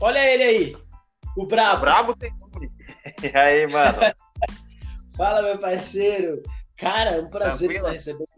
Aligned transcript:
Olha 0.00 0.18
ele 0.18 0.42
aí, 0.42 0.76
o 1.36 1.46
Brabo. 1.46 1.78
O 1.78 1.80
Brabo 1.80 2.16
tem 2.16 2.32
nome. 2.38 2.70
E 3.22 3.26
aí, 3.36 3.66
mano? 3.66 3.98
Fala, 5.16 5.42
meu 5.42 5.58
parceiro. 5.58 6.42
Cara, 6.76 7.12
é 7.12 7.20
um 7.20 7.30
prazer 7.30 7.70
estar 7.70 7.90
recebendo 7.90 8.28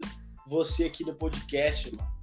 você 0.47 0.85
aqui 0.85 1.03
no 1.03 1.15
podcast, 1.15 1.95
mano. 1.95 2.17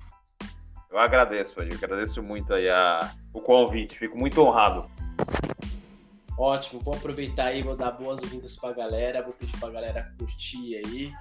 Eu 0.90 0.98
agradeço, 0.98 1.60
eu 1.60 1.76
agradeço 1.76 2.22
muito 2.22 2.54
aí 2.54 2.70
a, 2.70 3.12
o 3.32 3.40
convite, 3.40 3.98
fico 3.98 4.16
muito 4.16 4.40
honrado. 4.40 4.88
Ótimo, 6.38 6.80
vou 6.80 6.94
aproveitar 6.94 7.46
aí, 7.46 7.62
vou 7.62 7.76
dar 7.76 7.90
boas-vindas 7.92 8.56
pra 8.56 8.72
galera, 8.72 9.20
vou 9.20 9.32
pedir 9.32 9.58
pra 9.58 9.70
galera 9.70 10.14
curtir 10.16 10.76
aí 10.76 11.12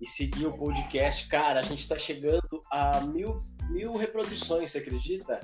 e 0.00 0.06
seguir 0.06 0.46
o 0.46 0.56
podcast. 0.56 1.28
Cara, 1.28 1.60
a 1.60 1.62
gente 1.62 1.86
tá 1.86 1.98
chegando 1.98 2.62
a 2.70 3.00
mil, 3.02 3.34
mil 3.68 3.96
reproduções, 3.96 4.70
você 4.70 4.78
acredita? 4.78 5.40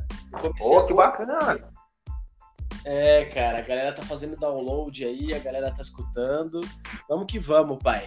Pô, 0.59 0.87
que 0.87 0.95
bacana! 0.95 1.71
É, 2.85 3.27
cara, 3.27 3.59
a 3.59 3.63
galera 3.63 3.93
tá 3.93 4.03
fazendo 4.03 4.37
download 4.37 5.05
aí, 5.05 5.35
a 5.35 5.39
galera 5.39 5.71
tá 5.71 5.83
escutando. 5.83 6.61
Vamos 7.09 7.27
que 7.27 7.39
vamos, 7.39 7.79
pai. 7.83 8.07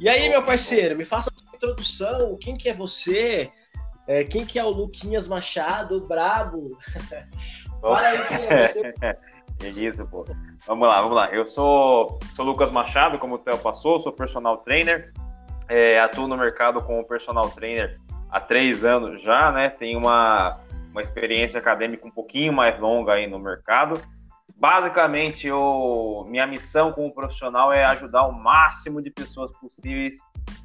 E 0.00 0.08
aí, 0.08 0.28
meu 0.28 0.42
parceiro, 0.42 0.96
me 0.96 1.04
faça 1.04 1.30
a 1.30 1.38
sua 1.38 1.54
introdução. 1.54 2.36
Quem 2.38 2.54
que 2.54 2.68
é 2.68 2.72
você? 2.72 3.50
É, 4.06 4.24
quem 4.24 4.44
que 4.44 4.58
é 4.58 4.64
o 4.64 4.70
Luquinhas 4.70 5.28
Machado, 5.28 6.06
brabo? 6.06 6.78
Fala 7.80 8.00
aí 8.00 8.26
quem 8.26 8.46
é 8.46 8.66
você. 8.66 8.94
Isso, 9.86 10.04
pô. 10.06 10.24
Vamos 10.66 10.88
lá, 10.88 11.00
vamos 11.00 11.16
lá. 11.16 11.30
Eu 11.30 11.46
sou, 11.46 12.18
sou 12.34 12.44
Lucas 12.44 12.70
Machado, 12.70 13.18
como 13.18 13.36
o 13.36 13.38
Theo 13.38 13.58
passou, 13.58 14.00
sou 14.00 14.12
personal 14.12 14.58
trainer. 14.58 15.12
É, 15.68 16.00
atuo 16.00 16.26
no 16.26 16.36
mercado 16.36 16.82
como 16.82 17.04
personal 17.04 17.48
trainer 17.50 17.96
há 18.28 18.40
três 18.40 18.84
anos 18.84 19.22
já, 19.22 19.52
né? 19.52 19.70
Tenho 19.70 19.98
uma, 19.98 20.58
uma 20.92 21.02
experiência 21.02 21.58
acadêmica 21.58 22.06
um 22.06 22.10
pouquinho 22.10 22.52
mais 22.52 22.78
longa 22.78 23.14
aí 23.14 23.26
no 23.26 23.38
mercado. 23.38 24.00
Basicamente, 24.56 25.48
eu, 25.48 26.24
minha 26.28 26.46
missão 26.46 26.92
como 26.92 27.12
profissional 27.12 27.72
é 27.72 27.84
ajudar 27.84 28.28
o 28.28 28.32
máximo 28.32 29.02
de 29.02 29.10
pessoas 29.10 29.50
possíveis 29.58 30.18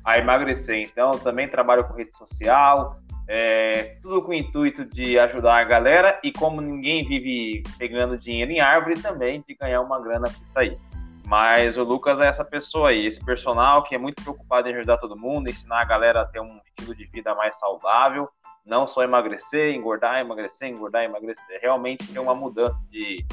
a 0.05 0.19
emagrecer. 0.19 0.77
Então, 0.83 1.11
também 1.11 1.47
trabalho 1.47 1.83
com 1.85 1.95
rede 1.95 2.15
social, 2.15 2.93
é, 3.27 3.97
tudo 4.01 4.21
com 4.21 4.31
o 4.31 4.33
intuito 4.33 4.85
de 4.85 5.17
ajudar 5.17 5.57
a 5.57 5.63
galera 5.63 6.19
e 6.23 6.31
como 6.31 6.61
ninguém 6.61 7.07
vive 7.07 7.63
pegando 7.79 8.19
dinheiro 8.19 8.51
em 8.51 8.59
árvore, 8.59 9.01
também 9.01 9.43
de 9.47 9.55
ganhar 9.55 9.81
uma 9.81 9.99
grana 9.99 10.27
com 10.29 10.43
isso 10.45 10.59
aí. 10.59 10.77
Mas 11.25 11.75
o 11.75 11.83
Lucas 11.83 12.21
é 12.21 12.27
essa 12.27 12.45
pessoa 12.45 12.89
aí, 12.89 13.05
esse 13.05 13.23
personal 13.23 13.83
que 13.83 13.93
é 13.93 13.97
muito 13.97 14.21
preocupado 14.23 14.69
em 14.69 14.75
ajudar 14.75 14.97
todo 14.97 15.17
mundo, 15.17 15.49
ensinar 15.49 15.81
a 15.81 15.85
galera 15.85 16.21
a 16.21 16.25
ter 16.25 16.39
um 16.39 16.61
estilo 16.65 16.95
de 16.95 17.05
vida 17.07 17.35
mais 17.35 17.57
saudável, 17.57 18.29
não 18.67 18.85
só 18.85 19.01
emagrecer, 19.01 19.73
engordar, 19.73 20.19
emagrecer, 20.19 20.67
engordar, 20.67 21.03
emagrecer. 21.03 21.59
Realmente 21.61 22.11
ter 22.11 22.19
uma 22.19 22.35
mudança 22.35 22.79
de, 22.91 23.25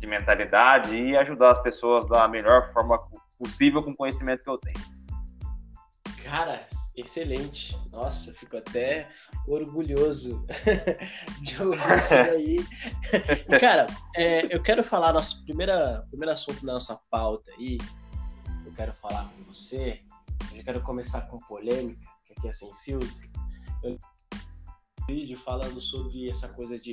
de 0.00 0.06
mentalidade 0.06 0.94
e 0.94 1.16
ajudar 1.16 1.52
as 1.52 1.62
pessoas 1.62 2.06
da 2.08 2.26
melhor 2.26 2.72
forma 2.72 2.98
possível 3.38 3.82
com 3.82 3.92
o 3.92 3.96
conhecimento 3.96 4.42
que 4.42 4.50
eu 4.50 4.58
tenho. 4.58 5.00
Cara, 6.24 6.66
excelente. 6.96 7.78
Nossa, 7.90 8.34
fico 8.34 8.56
até 8.56 9.08
orgulhoso 9.46 10.44
de 11.40 11.62
ouvir 11.62 11.98
isso 11.98 12.14
daí. 12.14 13.58
cara, 13.58 13.86
é, 14.16 14.54
eu 14.54 14.60
quero 14.60 14.82
falar 14.82 15.12
nosso 15.12 15.44
primeira, 15.44 16.04
primeiro 16.10 16.32
assunto 16.32 16.64
da 16.64 16.74
nossa 16.74 17.00
pauta 17.10 17.50
aí. 17.52 17.78
Eu 18.66 18.72
quero 18.72 18.92
falar 18.94 19.24
com 19.24 19.52
você. 19.52 20.02
Eu 20.52 20.64
quero 20.64 20.80
começar 20.82 21.22
com 21.22 21.38
polêmica, 21.38 22.06
que 22.26 22.32
aqui 22.32 22.48
é 22.48 22.52
sem 22.52 22.72
filtro. 22.84 23.30
Eu 23.82 23.98
vídeo 25.10 25.36
falando 25.36 25.80
sobre 25.80 26.30
essa 26.30 26.48
coisa 26.48 26.78
de 26.78 26.92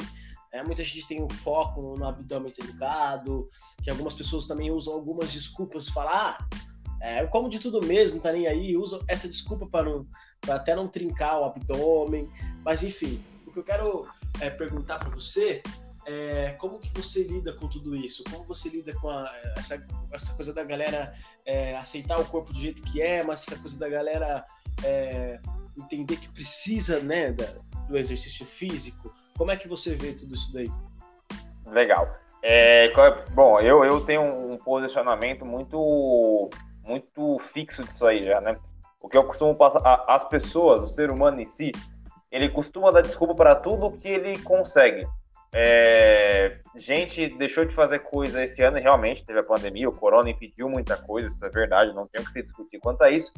é, 0.51 0.63
muita 0.63 0.83
gente 0.83 1.07
tem 1.07 1.21
um 1.21 1.29
foco 1.29 1.97
no 1.97 2.05
abdômen 2.07 2.53
educado, 2.57 3.49
que 3.83 3.89
algumas 3.89 4.13
pessoas 4.13 4.47
também 4.47 4.71
usam 4.71 4.93
algumas 4.93 5.31
desculpas, 5.31 5.89
falar 5.89 6.37
ah, 6.39 6.47
é, 7.01 7.21
eu 7.21 7.27
como 7.27 7.49
de 7.49 7.59
tudo 7.59 7.85
mesmo, 7.85 8.19
tá 8.19 8.31
nem 8.31 8.47
aí, 8.47 8.75
uso 8.75 9.03
essa 9.07 9.27
desculpa 9.27 9.67
para 9.67 10.55
até 10.55 10.75
não 10.75 10.87
trincar 10.87 11.39
o 11.39 11.43
abdômen, 11.43 12.31
mas 12.63 12.81
enfim, 12.81 13.21
o 13.45 13.51
que 13.51 13.59
eu 13.59 13.63
quero 13.63 14.07
é, 14.39 14.49
perguntar 14.49 14.99
para 14.99 15.09
você 15.09 15.61
é 16.05 16.53
como 16.53 16.79
que 16.79 16.89
você 16.89 17.23
lida 17.23 17.51
com 17.53 17.67
tudo 17.67 17.93
isso? 17.93 18.23
Como 18.31 18.45
você 18.45 18.69
lida 18.69 18.93
com 18.95 19.09
a, 19.09 19.29
essa, 19.57 19.85
essa 20.11 20.33
coisa 20.33 20.53
da 20.53 20.63
galera 20.63 21.13
é, 21.45 21.75
aceitar 21.75 22.17
o 22.17 22.25
corpo 22.25 22.53
do 22.53 22.59
jeito 22.59 22.81
que 22.83 23.01
é, 23.01 23.21
mas 23.23 23.43
essa 23.43 23.59
coisa 23.59 23.77
da 23.77 23.89
galera 23.89 24.45
é, 24.85 25.39
entender 25.77 26.15
que 26.15 26.29
precisa, 26.29 26.99
né, 27.01 27.31
da, 27.33 27.45
do 27.87 27.97
exercício 27.97 28.45
físico? 28.45 29.13
Como 29.37 29.51
é 29.51 29.55
que 29.55 29.67
você 29.67 29.95
vê 29.95 30.13
tudo 30.13 30.35
isso 30.35 30.51
daí? 30.53 30.69
Legal. 31.65 32.07
É, 32.41 32.91
bom, 33.31 33.59
eu, 33.59 33.83
eu 33.83 34.01
tenho 34.01 34.21
um 34.21 34.57
posicionamento 34.57 35.45
muito 35.45 36.49
muito 36.83 37.37
fixo 37.51 37.83
disso 37.83 38.05
aí 38.05 38.25
já, 38.25 38.39
né? 38.39 38.57
O 39.01 39.09
que 39.09 39.17
eu 39.17 39.23
costumo 39.25 39.53
passar, 39.55 40.05
as 40.07 40.25
pessoas, 40.25 40.83
o 40.83 40.87
ser 40.87 41.11
humano 41.11 41.41
em 41.41 41.47
si, 41.47 41.71
ele 42.31 42.49
costuma 42.49 42.91
dar 42.91 43.01
desculpa 43.01 43.35
para 43.35 43.55
tudo 43.55 43.91
que 43.97 44.07
ele 44.07 44.39
consegue. 44.39 45.05
É, 45.53 46.59
gente 46.75 47.29
deixou 47.37 47.65
de 47.65 47.73
fazer 47.73 47.99
coisa 47.99 48.43
esse 48.43 48.61
ano, 48.61 48.77
realmente 48.77 49.25
teve 49.25 49.39
a 49.39 49.43
pandemia, 49.43 49.89
o 49.89 49.93
corona 49.93 50.29
impediu 50.29 50.69
muita 50.69 50.97
coisa, 50.97 51.29
isso 51.29 51.45
é 51.45 51.49
verdade, 51.49 51.93
não 51.93 52.05
tem 52.05 52.21
o 52.21 52.25
que 52.25 52.31
se 52.31 52.43
discutir 52.43 52.79
quanto 52.79 53.01
a 53.03 53.09
isso, 53.09 53.31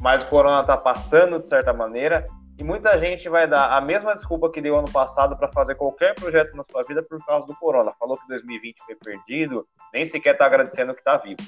mas 0.00 0.22
o 0.22 0.28
corona 0.28 0.60
está 0.60 0.76
passando 0.76 1.38
de 1.40 1.48
certa 1.48 1.72
maneira 1.72 2.24
e 2.56 2.62
muita 2.62 2.98
gente 2.98 3.28
vai 3.28 3.48
dar 3.48 3.76
a 3.76 3.80
mesma 3.80 4.14
desculpa 4.14 4.50
que 4.50 4.60
deu 4.60 4.78
ano 4.78 4.90
passado 4.90 5.36
para 5.36 5.50
fazer 5.52 5.74
qualquer 5.74 6.14
projeto 6.14 6.56
na 6.56 6.62
sua 6.64 6.82
vida 6.82 7.02
por 7.02 7.24
causa 7.24 7.46
do 7.46 7.54
corona. 7.56 7.92
Falou 7.98 8.16
que 8.16 8.28
2020 8.28 8.76
foi 8.84 8.94
perdido, 8.94 9.66
nem 9.92 10.04
sequer 10.04 10.34
está 10.34 10.46
agradecendo 10.46 10.94
que 10.94 11.00
está 11.00 11.16
vivo. 11.16 11.40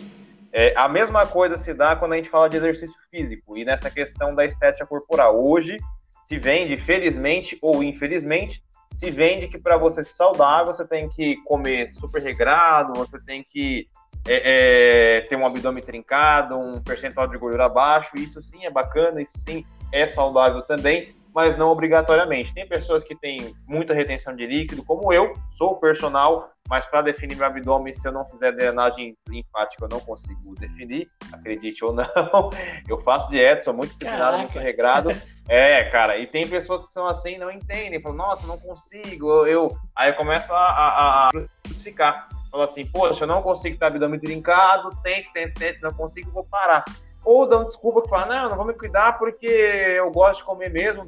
É, 0.52 0.74
a 0.76 0.88
mesma 0.88 1.26
coisa 1.26 1.56
se 1.56 1.72
dá 1.72 1.94
quando 1.94 2.14
a 2.14 2.16
gente 2.16 2.30
fala 2.30 2.48
de 2.48 2.56
exercício 2.56 2.96
físico 3.10 3.56
e 3.56 3.64
nessa 3.64 3.90
questão 3.90 4.34
da 4.34 4.44
estética 4.44 4.86
corporal. 4.86 5.38
Hoje 5.38 5.76
se 6.24 6.38
vende, 6.38 6.76
felizmente 6.76 7.56
ou 7.62 7.84
infelizmente, 7.84 8.62
se 8.96 9.10
vende 9.10 9.46
que 9.46 9.58
para 9.58 9.76
você 9.76 10.02
ser 10.02 10.14
saudável 10.14 10.74
você 10.74 10.86
tem 10.86 11.08
que 11.08 11.36
comer 11.44 11.90
super 11.90 12.20
regrado, 12.20 12.94
você 12.94 13.20
tem 13.20 13.44
que 13.44 13.86
é, 14.26 15.18
é, 15.18 15.20
ter 15.22 15.36
um 15.36 15.46
abdômen 15.46 15.84
trincado, 15.84 16.58
um 16.58 16.82
percentual 16.82 17.28
de 17.28 17.38
gordura 17.38 17.68
baixo. 17.68 18.16
Isso 18.16 18.42
sim 18.42 18.64
é 18.64 18.70
bacana, 18.70 19.22
isso 19.22 19.38
sim 19.38 19.64
é 19.92 20.06
saudável 20.06 20.62
também 20.62 21.16
mas 21.36 21.54
não 21.54 21.68
obrigatoriamente. 21.68 22.54
Tem 22.54 22.66
pessoas 22.66 23.04
que 23.04 23.14
têm 23.14 23.54
muita 23.68 23.92
retenção 23.92 24.34
de 24.34 24.46
líquido, 24.46 24.82
como 24.82 25.12
eu, 25.12 25.34
sou 25.50 25.76
personal, 25.76 26.50
mas 26.66 26.86
para 26.86 27.02
definir 27.02 27.36
meu 27.36 27.46
abdômen, 27.46 27.92
se 27.92 28.08
eu 28.08 28.12
não 28.12 28.24
fizer 28.24 28.52
drenagem 28.52 29.14
linfática, 29.28 29.84
eu 29.84 29.88
não 29.90 30.00
consigo 30.00 30.54
definir, 30.54 31.06
acredite 31.30 31.84
ou 31.84 31.92
não. 31.92 32.06
Eu 32.88 33.02
faço 33.02 33.28
dieta, 33.28 33.60
sou 33.60 33.74
muito 33.74 33.90
disciplinado, 33.90 34.38
muito 34.38 34.58
regrado. 34.58 35.10
É, 35.46 35.84
cara, 35.90 36.16
e 36.16 36.26
tem 36.26 36.48
pessoas 36.48 36.86
que 36.86 36.92
são 36.94 37.06
assim 37.06 37.36
não 37.36 37.50
entendem, 37.50 38.00
falam, 38.00 38.16
nossa, 38.16 38.46
não 38.46 38.58
consigo, 38.58 39.46
eu, 39.46 39.76
aí 39.94 40.14
começa 40.14 40.54
a, 40.54 40.58
a, 40.58 41.26
a 41.26 41.30
justificar. 41.66 42.28
Fala 42.50 42.64
assim, 42.64 42.86
poxa, 42.86 43.24
eu 43.24 43.28
não 43.28 43.42
consigo 43.42 43.78
ter 43.78 43.84
abdômen 43.84 44.18
trincado, 44.18 44.88
tente, 45.02 45.30
tente, 45.34 45.52
tente, 45.52 45.82
não 45.82 45.92
consigo, 45.92 46.30
vou 46.30 46.44
parar. 46.44 46.82
Ou 47.26 47.46
dão 47.46 47.64
desculpa 47.64 48.00
que 48.00 48.08
fala, 48.08 48.26
não, 48.26 48.50
não 48.50 48.56
vou 48.56 48.64
me 48.64 48.72
cuidar 48.72 49.18
porque 49.18 49.46
eu 49.46 50.10
gosto 50.10 50.38
de 50.38 50.44
comer 50.44 50.70
mesmo 50.70 51.06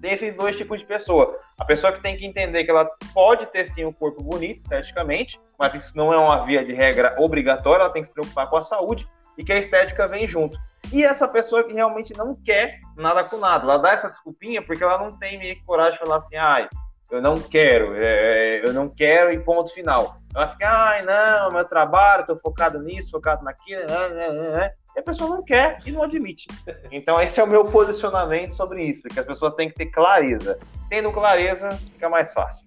tem 0.00 0.12
esses 0.12 0.34
dois 0.36 0.56
tipos 0.56 0.78
de 0.78 0.86
pessoa. 0.86 1.36
A 1.58 1.64
pessoa 1.64 1.92
que 1.92 2.00
tem 2.00 2.16
que 2.16 2.24
entender 2.24 2.64
que 2.64 2.70
ela 2.70 2.86
pode 3.12 3.46
ter 3.46 3.66
sim 3.66 3.84
um 3.84 3.92
corpo 3.92 4.22
bonito 4.22 4.58
esteticamente, 4.58 5.40
mas 5.58 5.74
isso 5.74 5.96
não 5.96 6.12
é 6.12 6.16
uma 6.16 6.44
via 6.44 6.64
de 6.64 6.72
regra 6.72 7.16
obrigatória, 7.18 7.82
ela 7.82 7.92
tem 7.92 8.02
que 8.02 8.08
se 8.08 8.14
preocupar 8.14 8.48
com 8.48 8.56
a 8.56 8.62
saúde 8.62 9.08
e 9.36 9.44
que 9.44 9.52
a 9.52 9.58
estética 9.58 10.06
vem 10.06 10.26
junto. 10.26 10.58
E 10.92 11.04
essa 11.04 11.26
pessoa 11.28 11.64
que 11.64 11.72
realmente 11.72 12.16
não 12.16 12.34
quer 12.34 12.80
nada 12.96 13.24
com 13.24 13.38
nada, 13.38 13.64
ela 13.64 13.78
dá 13.78 13.90
essa 13.90 14.08
desculpinha 14.08 14.62
porque 14.62 14.82
ela 14.82 14.98
não 14.98 15.16
tem 15.18 15.38
meio 15.38 15.56
que 15.56 15.64
coragem 15.64 15.98
de 15.98 16.04
falar 16.04 16.16
assim, 16.16 16.36
ai, 16.36 16.68
eu 17.10 17.20
não 17.20 17.34
quero, 17.34 17.94
é, 17.96 18.60
eu 18.64 18.72
não 18.72 18.88
quero 18.88 19.32
e 19.32 19.40
ponto 19.40 19.72
final. 19.72 20.18
Ela 20.34 20.48
fica, 20.48 20.68
ai, 20.68 21.02
não, 21.02 21.52
meu 21.52 21.64
trabalho, 21.64 22.26
tô 22.26 22.36
focado 22.36 22.80
nisso, 22.82 23.10
focado 23.10 23.42
naquilo, 23.42 23.82
né, 23.86 24.08
né, 24.08 24.50
né. 24.50 24.72
E 24.98 25.00
a 25.00 25.02
pessoa 25.02 25.30
não 25.30 25.44
quer 25.44 25.78
e 25.86 25.92
não 25.92 26.02
admite. 26.02 26.48
Então, 26.90 27.20
esse 27.20 27.38
é 27.40 27.44
o 27.44 27.46
meu 27.46 27.64
posicionamento 27.64 28.52
sobre 28.52 28.82
isso, 28.82 29.02
que 29.02 29.20
as 29.20 29.26
pessoas 29.26 29.54
têm 29.54 29.68
que 29.68 29.76
ter 29.76 29.86
clareza. 29.86 30.58
Tendo 30.90 31.12
clareza, 31.12 31.70
fica 31.70 32.08
mais 32.08 32.32
fácil. 32.32 32.66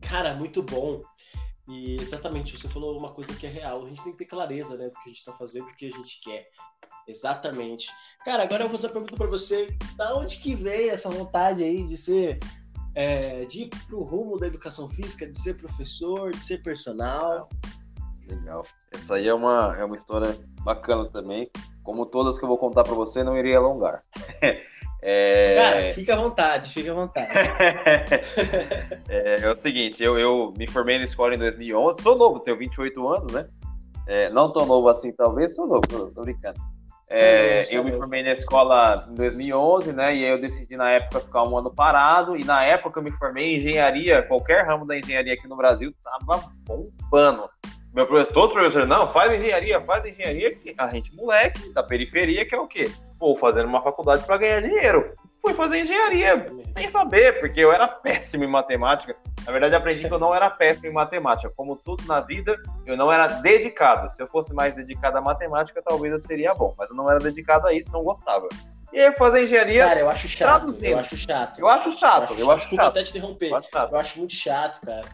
Cara, 0.00 0.34
muito 0.34 0.62
bom. 0.62 1.02
E 1.66 1.96
exatamente, 1.96 2.56
você 2.56 2.68
falou 2.68 2.96
uma 2.96 3.12
coisa 3.12 3.34
que 3.34 3.46
é 3.46 3.50
real. 3.50 3.82
A 3.82 3.86
gente 3.86 4.02
tem 4.02 4.12
que 4.12 4.18
ter 4.18 4.26
clareza 4.26 4.76
né, 4.76 4.84
do 4.84 4.92
que 4.92 5.06
a 5.06 5.08
gente 5.08 5.18
está 5.18 5.32
fazendo, 5.32 5.66
do 5.66 5.74
que 5.74 5.86
a 5.86 5.90
gente 5.90 6.20
quer. 6.20 6.46
Exatamente. 7.08 7.90
Cara, 8.24 8.44
agora 8.44 8.62
eu 8.62 8.68
vou 8.68 8.76
fazer 8.76 8.88
a 8.88 8.90
pergunta 8.90 9.16
para 9.16 9.26
você: 9.26 9.76
da 9.96 10.14
onde 10.14 10.38
que 10.38 10.54
veio 10.54 10.90
essa 10.90 11.10
vontade 11.10 11.64
aí 11.64 11.84
de 11.84 11.96
ser. 11.96 12.38
É, 12.96 13.44
de 13.46 13.62
ir 13.62 13.70
pro 13.88 14.04
rumo 14.04 14.38
da 14.38 14.46
educação 14.46 14.88
física, 14.88 15.26
de 15.26 15.36
ser 15.36 15.54
professor, 15.54 16.30
de 16.30 16.44
ser 16.44 16.62
personal? 16.62 17.48
Legal. 18.28 18.64
Essa 18.92 19.16
aí 19.16 19.26
é 19.26 19.34
uma, 19.34 19.76
é 19.76 19.84
uma 19.84 19.96
história 19.96 20.38
bacana 20.64 21.08
também. 21.08 21.50
Como 21.82 22.06
todas 22.06 22.38
que 22.38 22.44
eu 22.44 22.48
vou 22.48 22.58
contar 22.58 22.82
para 22.82 22.94
você, 22.94 23.22
não 23.22 23.36
irei 23.36 23.54
alongar. 23.54 24.00
É... 25.06 25.54
Cara, 25.56 25.92
fica 25.92 26.14
à 26.14 26.16
vontade, 26.16 26.70
fica 26.70 26.90
à 26.90 26.94
vontade. 26.94 27.28
é, 29.06 29.36
é, 29.38 29.52
o 29.52 29.58
seguinte, 29.58 30.02
eu, 30.02 30.18
eu 30.18 30.50
me 30.56 30.66
formei 30.66 30.96
na 30.96 31.04
escola 31.04 31.34
em 31.34 31.38
2011, 31.38 32.02
sou 32.02 32.16
novo, 32.16 32.40
tenho 32.40 32.56
28 32.56 33.08
anos, 33.08 33.30
né? 33.30 33.46
É, 34.06 34.30
não 34.30 34.50
tão 34.50 34.64
novo 34.64 34.88
assim, 34.88 35.12
talvez, 35.12 35.54
sou 35.54 35.66
novo, 35.66 35.82
tô, 35.86 36.06
tô 36.06 36.22
brincando. 36.22 36.58
É, 37.10 37.64
eu 37.70 37.84
me 37.84 37.92
formei 37.92 38.22
na 38.22 38.32
escola 38.32 39.06
em 39.10 39.14
2011, 39.14 39.92
né? 39.92 40.16
E 40.16 40.24
aí 40.24 40.30
eu 40.30 40.40
decidi 40.40 40.76
na 40.76 40.90
época 40.90 41.20
ficar 41.20 41.44
um 41.44 41.56
ano 41.56 41.70
parado. 41.70 42.36
E 42.36 42.44
na 42.44 42.64
época 42.64 42.98
eu 42.98 43.04
me 43.04 43.10
formei 43.12 43.54
em 43.54 43.56
engenharia, 43.58 44.22
qualquer 44.22 44.66
ramo 44.66 44.86
da 44.86 44.98
engenharia 44.98 45.34
aqui 45.34 45.46
no 45.46 45.56
Brasil 45.56 45.94
tava 46.02 46.50
bombando. 46.64 47.46
Meu 47.94 48.08
professor, 48.08 48.32
todo 48.32 48.52
professor, 48.52 48.88
não, 48.88 49.12
faz 49.12 49.32
engenharia, 49.32 49.80
faz 49.80 50.04
engenharia. 50.04 50.58
A 50.76 50.88
gente, 50.88 51.14
moleque, 51.14 51.72
da 51.72 51.80
periferia, 51.80 52.44
que 52.44 52.52
é 52.52 52.58
o 52.58 52.66
quê? 52.66 52.90
Pô, 53.20 53.36
fazendo 53.36 53.66
uma 53.66 53.80
faculdade 53.82 54.26
para 54.26 54.36
ganhar 54.36 54.60
dinheiro. 54.62 55.12
Fui 55.40 55.54
fazer 55.54 55.82
engenharia, 55.82 56.44
sem 56.72 56.90
saber, 56.90 57.38
porque 57.38 57.60
eu 57.60 57.70
era 57.70 57.86
péssimo 58.02 58.42
em 58.42 58.50
matemática. 58.50 59.14
Na 59.46 59.52
verdade, 59.52 59.76
aprendi 59.76 60.08
que 60.08 60.12
eu 60.12 60.18
não 60.18 60.34
era 60.34 60.50
péssimo 60.50 60.88
em 60.88 60.92
matemática. 60.92 61.52
Como 61.54 61.76
tudo 61.76 62.02
na 62.08 62.18
vida, 62.18 62.56
eu 62.84 62.96
não 62.96 63.12
era 63.12 63.28
dedicado. 63.28 64.10
Se 64.10 64.20
eu 64.20 64.26
fosse 64.26 64.52
mais 64.52 64.74
dedicado 64.74 65.18
à 65.18 65.20
matemática, 65.20 65.80
talvez 65.80 66.12
eu 66.12 66.18
seria 66.18 66.52
bom. 66.52 66.74
Mas 66.76 66.90
eu 66.90 66.96
não 66.96 67.08
era 67.08 67.20
dedicado 67.20 67.68
a 67.68 67.72
isso, 67.72 67.92
não 67.92 68.02
gostava. 68.02 68.48
E 68.94 69.00
aí 69.00 69.12
fazer 69.16 69.42
engenharia. 69.42 69.84
Cara, 69.84 69.98
eu 69.98 70.08
acho 70.08 70.28
chato. 70.28 70.66
Traduzindo. 70.66 70.84
Eu 70.84 70.98
acho 71.00 71.16
chato. 71.16 71.58
Eu 71.58 71.68
acho 71.68 71.98
chato. 71.98 72.34
Eu 72.38 72.50
acho, 72.52 72.76
chato. 72.76 72.86
até 72.86 73.02
te 73.02 73.10
interromper. 73.10 73.50
Eu 73.50 73.56
acho, 73.56 73.68
eu 73.74 73.98
acho, 73.98 74.18
muito 74.20 74.34
chato, 74.34 74.80
cara. 74.86 75.04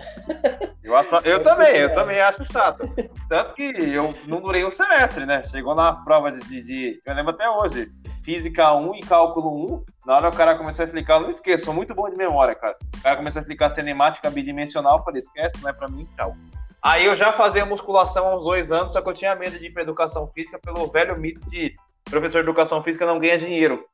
Eu, 0.84 0.96
acho, 0.96 1.14
eu, 1.24 1.38
eu 1.38 1.42
também, 1.42 1.76
eu 1.76 1.94
também 1.94 2.20
acho 2.20 2.44
chato. 2.52 2.78
Tanto 3.26 3.54
que 3.54 3.62
eu 3.62 4.14
não 4.26 4.42
durei 4.42 4.66
um 4.66 4.70
semestre, 4.70 5.24
né? 5.24 5.44
Chegou 5.44 5.74
na 5.74 5.94
prova 5.94 6.30
de, 6.30 6.40
de, 6.40 6.62
de, 6.62 7.02
Eu 7.06 7.14
lembro 7.14 7.30
até 7.30 7.48
hoje. 7.48 7.90
Física 8.22 8.74
1 8.74 8.96
e 8.96 9.00
cálculo 9.00 9.76
1. 9.76 9.84
Na 10.04 10.16
hora 10.16 10.28
o 10.28 10.36
cara 10.36 10.58
começou 10.58 10.82
a 10.82 10.86
explicar, 10.86 11.14
eu 11.14 11.20
não 11.20 11.30
esqueço, 11.30 11.64
sou 11.64 11.72
muito 11.72 11.94
bom 11.94 12.10
de 12.10 12.16
memória, 12.16 12.54
cara. 12.54 12.76
O 12.98 13.02
cara 13.02 13.16
começou 13.16 13.38
a 13.38 13.42
explicar 13.42 13.70
cinemática 13.70 14.28
bidimensional, 14.28 14.98
eu 14.98 15.04
falei, 15.04 15.20
esquece, 15.20 15.62
não 15.62 15.70
é 15.70 15.72
pra 15.72 15.88
mim, 15.88 16.04
tchau. 16.16 16.36
Aí 16.82 17.06
eu 17.06 17.16
já 17.16 17.32
fazia 17.32 17.64
musculação 17.64 18.26
há 18.26 18.36
uns 18.36 18.44
dois 18.44 18.70
anos, 18.70 18.92
só 18.92 19.00
que 19.00 19.08
eu 19.08 19.14
tinha 19.14 19.34
medo 19.34 19.58
de 19.58 19.66
ir 19.66 19.70
pra 19.70 19.82
educação 19.82 20.26
física 20.28 20.58
pelo 20.58 20.86
velho 20.86 21.18
mito 21.18 21.48
de 21.48 21.74
professor 22.10 22.42
de 22.42 22.48
educação 22.48 22.82
física 22.82 23.06
não 23.06 23.18
ganha 23.18 23.38
dinheiro. 23.38 23.84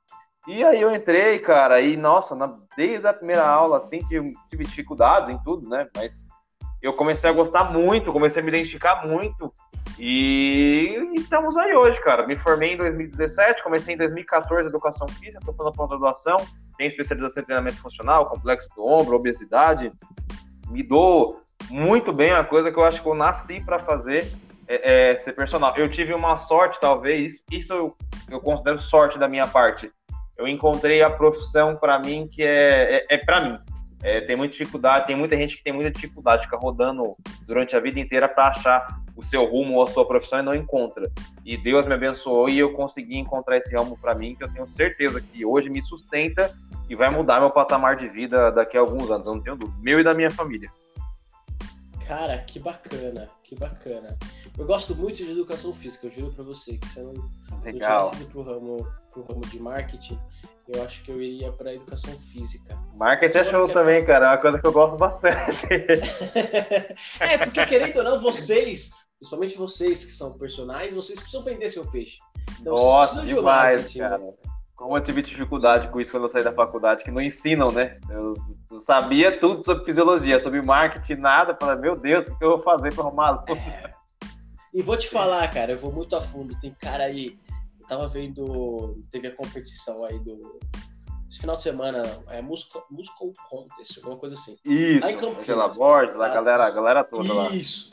E 0.46 0.64
aí 0.64 0.80
eu 0.80 0.94
entrei, 0.94 1.40
cara, 1.40 1.80
e 1.80 1.96
nossa, 1.96 2.34
na, 2.34 2.56
desde 2.76 3.06
a 3.06 3.12
primeira 3.12 3.46
aula, 3.46 3.78
assim, 3.78 3.98
tive, 3.98 4.32
tive, 4.48 4.64
dificuldades 4.64 5.28
em 5.28 5.38
tudo, 5.42 5.68
né? 5.68 5.88
Mas 5.96 6.24
eu 6.80 6.92
comecei 6.92 7.28
a 7.28 7.32
gostar 7.32 7.64
muito, 7.64 8.12
comecei 8.12 8.40
a 8.40 8.44
me 8.44 8.50
identificar 8.50 9.06
muito. 9.06 9.52
E, 9.98 11.12
estamos 11.14 11.56
aí 11.56 11.74
hoje, 11.74 12.00
cara. 12.00 12.26
Me 12.26 12.36
formei 12.36 12.74
em 12.74 12.76
2017, 12.76 13.62
comecei 13.62 13.94
em 13.94 13.98
2014 13.98 14.68
educação 14.68 15.08
física, 15.08 15.38
estou 15.38 15.54
fazendo 15.54 15.74
pós-graduação, 15.74 16.36
tenho 16.78 16.88
especialização 16.88 17.42
em 17.42 17.46
treinamento 17.46 17.80
funcional, 17.80 18.28
complexo 18.28 18.68
do 18.76 18.86
ombro, 18.86 19.16
obesidade. 19.16 19.92
Me 20.68 20.82
dou 20.82 21.40
muito 21.70 22.12
bem, 22.12 22.32
a 22.32 22.44
coisa 22.44 22.70
que 22.70 22.78
eu 22.78 22.84
acho 22.84 23.02
que 23.02 23.08
eu 23.08 23.14
nasci 23.14 23.60
para 23.64 23.80
fazer 23.80 24.32
é, 24.68 25.12
é, 25.12 25.18
ser 25.18 25.32
personal. 25.32 25.74
Eu 25.76 25.88
tive 25.88 26.12
uma 26.14 26.36
sorte, 26.36 26.78
talvez, 26.80 27.40
isso 27.50 27.72
eu, 27.72 27.96
eu 28.30 28.40
considero 28.40 28.78
sorte 28.80 29.18
da 29.18 29.28
minha 29.28 29.46
parte. 29.46 29.90
Eu 30.36 30.46
encontrei 30.46 31.02
a 31.02 31.10
profissão 31.10 31.74
para 31.76 31.98
mim 31.98 32.28
que 32.30 32.42
é, 32.42 32.98
é, 32.98 33.06
é 33.10 33.18
para 33.18 33.40
mim. 33.40 33.58
É, 34.02 34.20
tem 34.20 34.36
muita 34.36 34.52
dificuldade, 34.52 35.06
tem 35.06 35.16
muita 35.16 35.36
gente 35.36 35.56
que 35.56 35.62
tem 35.62 35.72
muita 35.72 35.90
dificuldade, 35.90 36.44
fica 36.44 36.56
rodando 36.56 37.16
durante 37.46 37.74
a 37.74 37.80
vida 37.80 37.98
inteira 37.98 38.28
para 38.28 38.48
achar 38.48 38.86
o 39.16 39.22
seu 39.22 39.44
rumo 39.46 39.76
ou 39.76 39.82
a 39.82 39.86
sua 39.86 40.06
profissão 40.06 40.38
e 40.38 40.42
não 40.42 40.54
encontra. 40.54 41.10
E 41.44 41.56
Deus 41.56 41.86
me 41.86 41.94
abençoou 41.94 42.48
e 42.48 42.58
eu 42.58 42.72
consegui 42.74 43.16
encontrar 43.16 43.56
esse 43.56 43.74
ramo 43.74 43.98
para 43.98 44.14
mim, 44.14 44.34
que 44.36 44.44
eu 44.44 44.52
tenho 44.52 44.68
certeza 44.68 45.20
que 45.20 45.44
hoje 45.44 45.70
me 45.70 45.80
sustenta 45.80 46.54
e 46.88 46.94
vai 46.94 47.08
mudar 47.10 47.40
meu 47.40 47.50
patamar 47.50 47.96
de 47.96 48.08
vida 48.08 48.52
daqui 48.52 48.76
a 48.76 48.80
alguns 48.80 49.10
anos, 49.10 49.26
eu 49.26 49.34
não 49.34 49.42
tenho 49.42 49.56
dúvida. 49.56 49.78
Meu 49.82 49.98
e 49.98 50.04
da 50.04 50.12
minha 50.12 50.30
família. 50.30 50.70
Cara, 52.06 52.38
que 52.38 52.60
bacana, 52.60 53.28
que 53.46 53.54
bacana. 53.54 54.16
Eu 54.58 54.66
gosto 54.66 54.94
muito 54.94 55.16
de 55.16 55.30
educação 55.30 55.72
física, 55.72 56.06
eu 56.06 56.10
juro 56.10 56.32
pra 56.32 56.42
você, 56.42 56.76
que 56.76 56.88
se 56.88 56.98
eu 56.98 57.12
não, 57.12 57.62
Legal. 57.62 58.10
tivesse 58.10 58.24
ido 58.24 58.32
pro 58.32 58.42
ramo, 58.42 58.92
pro 59.12 59.22
ramo 59.22 59.40
de 59.42 59.60
marketing, 59.60 60.18
eu 60.68 60.82
acho 60.82 61.04
que 61.04 61.12
eu 61.12 61.22
iria 61.22 61.52
pra 61.52 61.72
educação 61.72 62.12
física. 62.18 62.76
Marketing 62.96 63.38
é 63.38 63.44
show 63.44 63.68
também, 63.68 64.00
fazer... 64.00 64.06
cara, 64.06 64.26
é 64.26 64.28
uma 64.30 64.38
coisa 64.38 64.58
que 64.58 64.66
eu 64.66 64.72
gosto 64.72 64.96
bastante. 64.96 65.66
é, 67.20 67.38
porque 67.38 67.66
querendo 67.66 67.98
ou 67.98 68.04
não, 68.04 68.18
vocês, 68.18 68.90
principalmente 69.18 69.56
vocês 69.56 70.04
que 70.04 70.12
são 70.12 70.36
personagens, 70.36 70.94
vocês 70.94 71.20
precisam 71.20 71.44
vender 71.44 71.68
seu 71.70 71.86
peixe. 71.86 72.18
Então, 72.60 72.74
Nossa, 72.74 73.22
demais, 73.22 73.94
cara. 73.94 74.18
Né? 74.18 74.32
Como 74.76 74.94
eu 74.94 75.02
tive 75.02 75.22
dificuldade 75.22 75.88
com 75.88 75.98
isso 75.98 76.10
quando 76.10 76.24
eu 76.24 76.28
saí 76.28 76.44
da 76.44 76.52
faculdade, 76.52 77.02
que 77.02 77.10
não 77.10 77.20
ensinam, 77.20 77.72
né? 77.72 77.98
Eu, 78.10 78.34
sabia 78.78 79.40
tudo 79.40 79.64
sobre 79.64 79.86
fisiologia, 79.86 80.40
sobre 80.42 80.60
marketing, 80.60 81.14
nada. 81.14 81.56
Falei, 81.58 81.76
meu 81.76 81.96
Deus, 81.96 82.26
o 82.26 82.36
que 82.36 82.44
eu 82.44 82.50
vou 82.50 82.60
fazer 82.60 82.94
para 82.94 83.04
arrumar 83.04 83.42
é. 83.48 83.90
E 84.74 84.82
vou 84.82 84.96
te 84.96 85.08
falar, 85.08 85.48
cara, 85.48 85.72
eu 85.72 85.78
vou 85.78 85.90
muito 85.90 86.14
a 86.14 86.20
fundo. 86.20 86.54
Tem 86.60 86.70
cara 86.72 87.04
aí, 87.04 87.38
eu 87.80 87.86
tava 87.86 88.06
vendo, 88.06 89.02
teve 89.10 89.28
a 89.28 89.34
competição 89.34 90.04
aí 90.04 90.18
do. 90.18 90.60
Esse 91.28 91.40
final 91.40 91.56
de 91.56 91.62
semana, 91.62 92.02
é 92.28 92.42
Musical, 92.42 92.86
musical 92.90 93.32
Contest, 93.48 93.96
alguma 93.96 94.18
coisa 94.18 94.34
assim. 94.34 94.56
Isso, 94.64 95.06
aí 95.06 95.16
Angela 95.16 95.68
Borges, 95.68 96.20
a 96.20 96.28
galera, 96.28 96.66
a 96.66 96.70
galera 96.70 97.02
toda 97.02 97.32
lá. 97.32 97.50
Isso. 97.50 97.88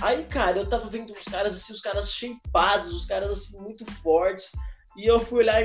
Aí, 0.00 0.24
cara, 0.24 0.58
eu 0.58 0.66
tava 0.66 0.86
vendo 0.86 1.12
os 1.12 1.24
caras 1.24 1.54
assim, 1.54 1.72
os 1.72 1.80
caras 1.80 2.10
shapeados, 2.12 2.92
os 2.92 3.04
caras 3.04 3.30
assim, 3.30 3.60
muito 3.60 3.84
fortes. 4.02 4.50
E 4.96 5.06
eu 5.06 5.20
fui 5.20 5.40
olhar, 5.40 5.62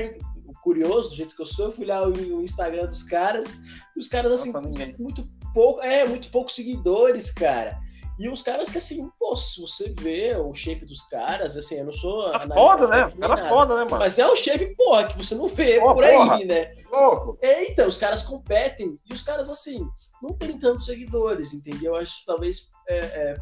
curioso, 0.62 1.10
do 1.10 1.16
jeito 1.16 1.34
que 1.34 1.42
eu 1.42 1.46
sou, 1.46 1.66
eu 1.66 1.72
fui 1.72 1.84
olhar 1.84 2.06
o 2.06 2.42
Instagram 2.42 2.86
dos 2.86 3.02
caras, 3.02 3.58
e 3.96 3.98
os 3.98 4.08
caras, 4.08 4.32
assim, 4.32 4.52
Nossa, 4.52 4.68
muito 4.98 5.26
pouco, 5.52 5.80
é, 5.80 6.06
muito 6.06 6.30
poucos 6.30 6.54
seguidores, 6.54 7.30
cara. 7.30 7.78
E 8.18 8.28
os 8.28 8.42
caras 8.42 8.70
que, 8.70 8.78
assim, 8.78 9.10
pô, 9.18 9.34
se 9.34 9.60
você 9.60 9.92
vê 9.98 10.36
o 10.36 10.52
shape 10.54 10.84
dos 10.84 11.00
caras, 11.02 11.56
assim, 11.56 11.76
eu 11.76 11.86
não 11.86 11.92
sou. 11.92 12.30
Tá 12.30 12.46
foda, 12.54 12.86
né? 12.86 13.12
Cara 13.18 13.48
foda, 13.48 13.74
né, 13.74 13.84
mano? 13.84 13.98
Mas 13.98 14.18
é 14.18 14.26
o 14.26 14.36
shape, 14.36 14.76
porra, 14.76 15.08
que 15.08 15.16
você 15.16 15.34
não 15.34 15.48
vê 15.48 15.80
por 15.80 15.94
porra. 15.94 16.36
aí, 16.36 16.44
né? 16.44 16.72
Louco. 16.90 17.38
É, 17.42 17.70
então, 17.70 17.88
os 17.88 17.96
caras 17.96 18.22
competem 18.22 18.96
e 19.10 19.14
os 19.14 19.22
caras, 19.22 19.48
assim, 19.48 19.84
não 20.22 20.34
tem 20.34 20.58
tantos 20.58 20.86
seguidores, 20.86 21.54
entendeu? 21.54 21.94
Eu 21.94 22.00
acho 22.00 22.20
que 22.20 22.26
talvez 22.26 22.68
é, 22.88 22.96
é, 22.98 23.36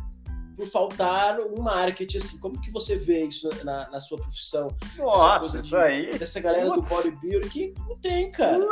por 0.61 0.67
faltar 0.67 1.39
um 1.41 1.63
marketing, 1.63 2.19
assim. 2.19 2.39
Como 2.39 2.61
que 2.61 2.71
você 2.71 2.97
vê 2.97 3.25
isso 3.25 3.49
na, 3.65 3.89
na 3.91 4.01
sua 4.01 4.19
profissão? 4.19 4.69
Nossa, 4.99 5.47
essa 5.47 5.63
de, 5.63 5.77
aí. 5.77 6.11
Dessa 6.11 6.41
galera 6.41 6.71
do 6.71 6.83
bodybuilding 6.83 7.49
que 7.49 7.75
não 7.89 7.97
tem, 7.97 8.31
cara. 8.31 8.67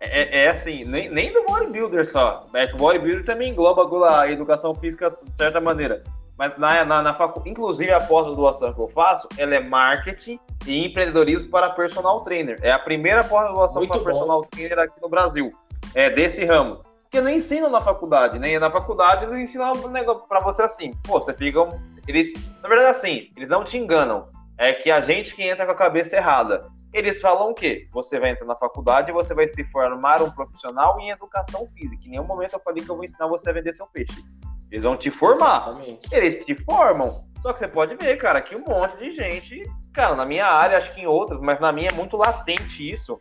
É, 0.00 0.22
é, 0.22 0.44
é, 0.44 0.50
assim, 0.50 0.84
nem, 0.84 1.08
nem 1.08 1.32
do 1.32 1.44
bodybuilder 1.44 2.10
só. 2.10 2.46
É 2.54 2.66
que 2.66 2.74
o 2.74 2.78
bodybuilder 2.78 3.24
também 3.24 3.52
engloba 3.52 3.88
a 4.10 4.30
educação 4.30 4.74
física 4.74 5.10
de 5.10 5.36
certa 5.36 5.60
maneira. 5.60 6.02
Mas 6.36 6.58
na, 6.58 6.84
na, 6.84 7.00
na 7.00 7.14
facu... 7.14 7.48
inclusive 7.48 7.92
a 7.92 8.00
pós-graduação 8.00 8.74
que 8.74 8.80
eu 8.80 8.88
faço, 8.88 9.28
ela 9.38 9.54
é 9.54 9.60
marketing 9.60 10.40
e 10.66 10.84
empreendedorismo 10.84 11.48
para 11.48 11.70
personal 11.70 12.22
trainer. 12.22 12.58
É 12.60 12.72
a 12.72 12.78
primeira 12.78 13.22
pós-graduação 13.22 13.86
para 13.86 13.98
bom. 13.98 14.04
personal 14.04 14.44
trainer 14.46 14.80
aqui 14.80 15.00
no 15.00 15.08
Brasil. 15.08 15.52
É 15.94 16.10
desse 16.10 16.44
ramo 16.44 16.80
porque 17.14 17.20
não 17.20 17.30
ensinam 17.30 17.70
na 17.70 17.80
faculdade, 17.80 18.40
né? 18.40 18.54
E 18.54 18.58
na 18.58 18.68
faculdade 18.68 19.24
eles 19.24 19.44
ensinam 19.44 19.70
um 19.84 19.88
negócio 19.88 20.26
pra 20.26 20.40
você 20.40 20.62
assim, 20.62 20.90
pô, 21.04 21.20
você 21.20 21.32
fica. 21.32 21.60
Eles, 22.08 22.32
na 22.60 22.68
verdade, 22.68 22.90
assim, 22.90 23.30
eles 23.36 23.48
não 23.48 23.62
te 23.62 23.78
enganam. 23.78 24.28
É 24.58 24.72
que 24.72 24.90
a 24.90 25.00
gente 25.00 25.32
que 25.32 25.42
entra 25.42 25.64
com 25.64 25.70
a 25.70 25.76
cabeça 25.76 26.16
errada. 26.16 26.66
Eles 26.92 27.20
falam 27.20 27.50
o 27.50 27.54
quê? 27.54 27.88
Você 27.92 28.18
vai 28.18 28.30
entrar 28.30 28.46
na 28.46 28.56
faculdade 28.56 29.10
e 29.10 29.14
você 29.14 29.32
vai 29.32 29.46
se 29.46 29.62
formar 29.70 30.22
um 30.22 30.30
profissional 30.30 30.98
em 30.98 31.10
educação 31.10 31.68
física. 31.76 32.02
Em 32.04 32.10
nenhum 32.10 32.24
momento 32.24 32.54
eu 32.54 32.60
falei 32.60 32.82
que 32.82 32.90
eu 32.90 32.96
vou 32.96 33.04
ensinar 33.04 33.28
você 33.28 33.50
a 33.50 33.52
vender 33.52 33.72
seu 33.74 33.86
peixe. 33.86 34.24
Eles 34.72 34.84
vão 34.84 34.96
te 34.96 35.10
formar. 35.12 35.62
Exatamente. 35.62 36.08
Eles 36.12 36.44
te 36.44 36.56
formam. 36.64 37.06
Só 37.42 37.52
que 37.52 37.60
você 37.60 37.68
pode 37.68 37.94
ver, 37.94 38.16
cara, 38.16 38.42
que 38.42 38.56
um 38.56 38.64
monte 38.66 38.96
de 38.96 39.14
gente, 39.14 39.62
cara, 39.92 40.16
na 40.16 40.24
minha 40.24 40.46
área, 40.46 40.78
acho 40.78 40.92
que 40.94 41.02
em 41.02 41.06
outras, 41.06 41.40
mas 41.40 41.60
na 41.60 41.70
minha 41.70 41.90
é 41.90 41.92
muito 41.92 42.16
latente 42.16 42.90
isso 42.90 43.18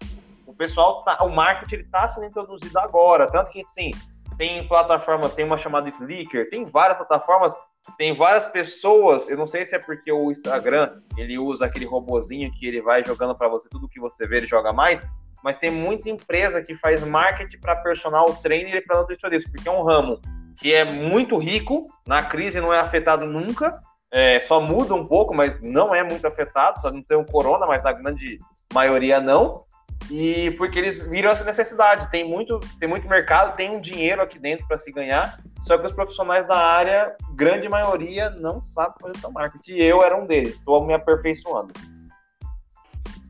o 0.54 0.58
pessoal 0.58 1.04
tá, 1.04 1.24
o 1.24 1.30
marketing 1.30 1.76
ele 1.76 1.84
tá 1.86 2.08
sendo 2.08 2.28
introduzido 2.28 2.78
agora, 2.80 3.30
tanto 3.30 3.52
que 3.52 3.64
sim, 3.68 3.92
tem 4.38 4.66
plataformas, 4.68 5.34
tem 5.34 5.44
uma 5.44 5.58
chamada 5.58 5.90
Flickr, 5.90 6.50
tem 6.50 6.66
várias 6.66 6.98
plataformas, 6.98 7.56
tem 7.98 8.16
várias 8.16 8.48
pessoas, 8.48 9.28
eu 9.28 9.38
não 9.38 9.48
sei 9.48 9.66
se 9.66 9.76
é 9.76 9.80
porque 9.80 10.12
o 10.12 10.32
Instagram, 10.32 11.02
ele 11.18 11.38
usa 11.38 11.66
aquele 11.66 11.86
robozinho 11.86 12.52
que 12.52 12.68
ele 12.68 12.82
vai 12.82 13.04
jogando 13.04 13.36
para 13.36 13.48
você 13.48 13.68
tudo 13.68 13.90
que 13.90 14.00
você 14.00 14.28
vê, 14.28 14.38
ele 14.38 14.48
joga 14.48 14.72
mais, 14.72 15.06
mas 15.44 15.58
tem 15.58 15.72
muita 15.72 16.10
empresa 16.10 16.62
que 16.62 16.76
faz 16.76 17.06
marketing 17.06 17.60
para 17.60 17.76
personal 17.78 18.26
trainer 18.36 18.76
e 18.76 18.82
para 18.82 19.00
nutricionista, 19.00 19.50
porque 19.52 19.68
é 19.68 19.72
um 19.72 19.84
ramo 19.84 20.22
que 20.58 20.74
é 20.74 20.86
muito 20.86 21.38
rico, 21.38 21.88
na 22.08 22.22
crise 22.22 22.62
não 22.62 22.72
é 22.72 22.80
afetado 22.80 23.26
nunca, 23.26 23.82
é, 24.12 24.40
só 24.42 24.62
muda 24.62 24.94
um 24.94 25.06
pouco, 25.06 25.34
mas 25.34 25.60
não 25.62 25.94
é 25.94 26.04
muito 26.04 26.26
afetado, 26.28 26.80
só 26.80 26.92
não 26.92 27.02
tem 27.02 27.18
o 27.18 27.26
corona, 27.26 27.66
mas 27.66 27.84
a 27.84 27.92
grande 27.92 28.38
maioria 28.74 29.20
não. 29.20 29.64
E 30.12 30.52
porque 30.52 30.78
eles 30.78 31.02
viram 31.08 31.32
essa 31.32 31.44
necessidade. 31.44 32.10
Tem 32.12 32.28
muito, 32.28 32.60
tem 32.80 32.88
muito 32.88 33.08
mercado, 33.08 33.56
tem 33.56 33.72
um 33.72 33.80
dinheiro 33.80 34.22
aqui 34.22 34.38
dentro 34.38 34.68
para 34.68 34.78
se 34.78 34.92
ganhar. 34.92 35.40
Só 35.62 35.78
que 35.78 35.86
os 35.86 35.94
profissionais 35.94 36.48
da 36.48 36.58
área, 36.58 37.16
grande 37.36 37.70
maioria, 37.70 38.30
não 38.32 38.62
sabe 38.62 38.96
fazer 39.02 39.18
seu 39.18 39.32
marketing. 39.32 39.72
E 39.72 39.84
eu 39.84 40.04
era 40.04 40.18
um 40.18 40.26
deles. 40.26 40.56
Estou 40.56 40.86
me 40.86 40.94
aperfeiçoando. 40.94 41.72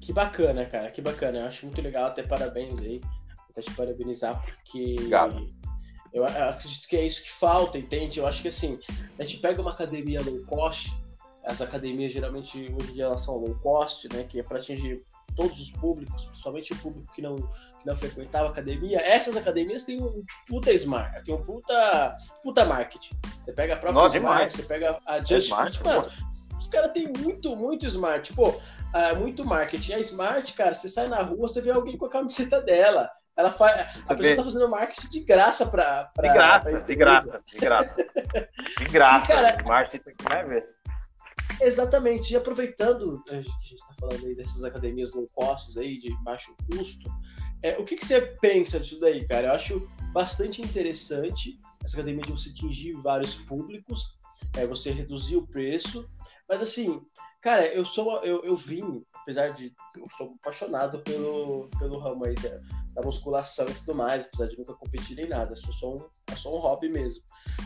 Que 0.01 0.11
bacana, 0.11 0.65
cara, 0.65 0.89
que 0.89 1.01
bacana. 1.01 1.39
Eu 1.39 1.45
acho 1.45 1.65
muito 1.65 1.81
legal, 1.81 2.05
até 2.05 2.23
parabéns 2.23 2.79
aí. 2.79 2.99
Até 3.49 3.61
te 3.61 3.71
parabenizar, 3.71 4.41
porque 4.41 4.95
Obrigado. 4.97 5.47
eu 6.11 6.25
acredito 6.25 6.87
que 6.87 6.97
é 6.97 7.05
isso 7.05 7.21
que 7.21 7.31
falta, 7.31 7.77
entende? 7.77 8.19
Eu 8.19 8.25
acho 8.25 8.41
que 8.41 8.47
assim, 8.47 8.79
a 9.17 9.23
gente 9.23 9.37
pega 9.37 9.61
uma 9.61 9.71
academia 9.71 10.21
low 10.21 10.43
cost, 10.47 10.91
as 11.45 11.61
academias 11.61 12.11
geralmente 12.11 12.57
hoje 12.57 12.89
em 12.89 12.93
dia 12.93 13.05
elas 13.05 13.21
são 13.21 13.37
low 13.37 13.53
cost, 13.59 14.11
né? 14.11 14.23
Que 14.23 14.39
é 14.39 14.43
para 14.43 14.57
atingir 14.57 15.05
todos 15.35 15.59
os 15.59 15.71
públicos, 15.71 16.25
principalmente 16.25 16.73
o 16.73 16.77
público 16.77 17.11
que 17.13 17.21
não, 17.21 17.35
que 17.35 17.85
não 17.85 17.95
frequentava 17.95 18.49
academia. 18.49 18.99
Essas 18.99 19.35
academias 19.35 19.83
têm 19.83 20.01
um 20.01 20.23
puta 20.47 20.71
smart, 20.73 21.23
tem 21.23 21.33
um 21.33 21.41
puta, 21.41 22.15
puta 22.41 22.65
marketing. 22.65 23.15
Você 23.43 23.51
pega 23.51 23.73
a 23.73 23.77
própria 23.77 24.01
Nossa, 24.01 24.17
Smart, 24.17 24.53
você 24.53 24.63
pega 24.63 24.99
a 25.05 25.19
Just 25.19 25.47
Smart, 25.47 25.77
Fit, 25.77 25.87
mano, 25.87 26.09
os 26.57 26.67
caras 26.67 26.91
têm 26.91 27.11
muito, 27.17 27.55
muito 27.55 27.85
smart. 27.87 28.33
Pô, 28.33 28.59
ah, 28.93 29.15
muito 29.15 29.43
marketing. 29.43 29.93
A 29.93 29.99
Smart, 29.99 30.53
cara, 30.53 30.73
você 30.73 30.87
sai 30.87 31.07
na 31.07 31.21
rua, 31.21 31.47
você 31.47 31.61
vê 31.61 31.71
alguém 31.71 31.97
com 31.97 32.05
a 32.05 32.09
camiseta 32.09 32.61
dela. 32.61 33.09
Ela 33.35 33.51
faz, 33.51 33.73
a 34.07 34.15
pessoa 34.15 34.15
vê. 34.17 34.35
tá 34.35 34.43
fazendo 34.43 34.69
marketing 34.69 35.09
de 35.09 35.19
graça 35.21 35.65
pra, 35.65 36.05
pra 36.13 36.27
De 36.27 36.33
graça, 36.33 36.81
de 36.81 36.95
graça, 36.95 37.41
de 37.45 37.57
graça. 37.57 38.07
De 38.77 38.85
graça. 38.85 39.23
E, 39.33 39.35
cara, 39.35 39.63
Marketing 39.63 40.03
tem 40.03 40.15
que 40.15 40.23
mais 40.29 40.47
ver. 40.47 40.69
Exatamente. 41.61 42.33
E 42.33 42.35
aproveitando 42.35 43.23
eh, 43.29 43.31
que 43.31 43.35
a 43.37 43.41
gente 43.41 43.73
está 43.73 43.93
falando 43.99 44.25
aí 44.25 44.35
dessas 44.35 44.63
academias 44.63 45.13
low 45.13 45.27
cost 45.33 45.77
aí, 45.79 45.99
de 45.99 46.15
baixo 46.23 46.55
custo, 46.69 47.09
é, 47.61 47.77
o 47.77 47.85
que, 47.85 47.95
que 47.95 48.05
você 48.05 48.19
pensa 48.41 48.79
disso 48.79 48.99
daí, 48.99 49.25
cara? 49.25 49.47
Eu 49.47 49.53
acho 49.53 49.87
bastante 50.11 50.61
interessante 50.61 51.59
essa 51.83 51.95
academia 51.95 52.25
de 52.25 52.31
você 52.31 52.49
atingir 52.49 52.93
vários 52.93 53.35
públicos, 53.35 54.17
é, 54.57 54.67
você 54.67 54.91
reduzir 54.91 55.37
o 55.37 55.47
preço, 55.47 56.09
mas 56.47 56.61
assim, 56.61 57.01
cara, 57.41 57.65
eu 57.67 57.85
sou 57.85 58.21
eu, 58.23 58.43
eu 58.43 58.55
vim, 58.55 59.03
apesar 59.23 59.49
de 59.49 59.73
eu 59.97 60.05
sou 60.09 60.35
apaixonado 60.41 60.99
pelo, 60.99 61.69
pelo 61.79 61.97
ramo 61.97 62.25
aí 62.25 62.35
da, 62.35 62.59
da 62.93 63.01
musculação 63.01 63.67
e 63.67 63.73
tudo 63.73 63.95
mais, 63.95 64.25
apesar 64.25 64.47
de 64.47 64.57
nunca 64.57 64.73
competir 64.73 65.17
em 65.17 65.27
nada, 65.27 65.55
sou 65.55 65.73
só 65.73 65.95
um, 65.95 66.05
é 66.27 66.35
só 66.35 66.55
um 66.55 66.59
hobby 66.59 66.89
mesmo. 66.89 67.23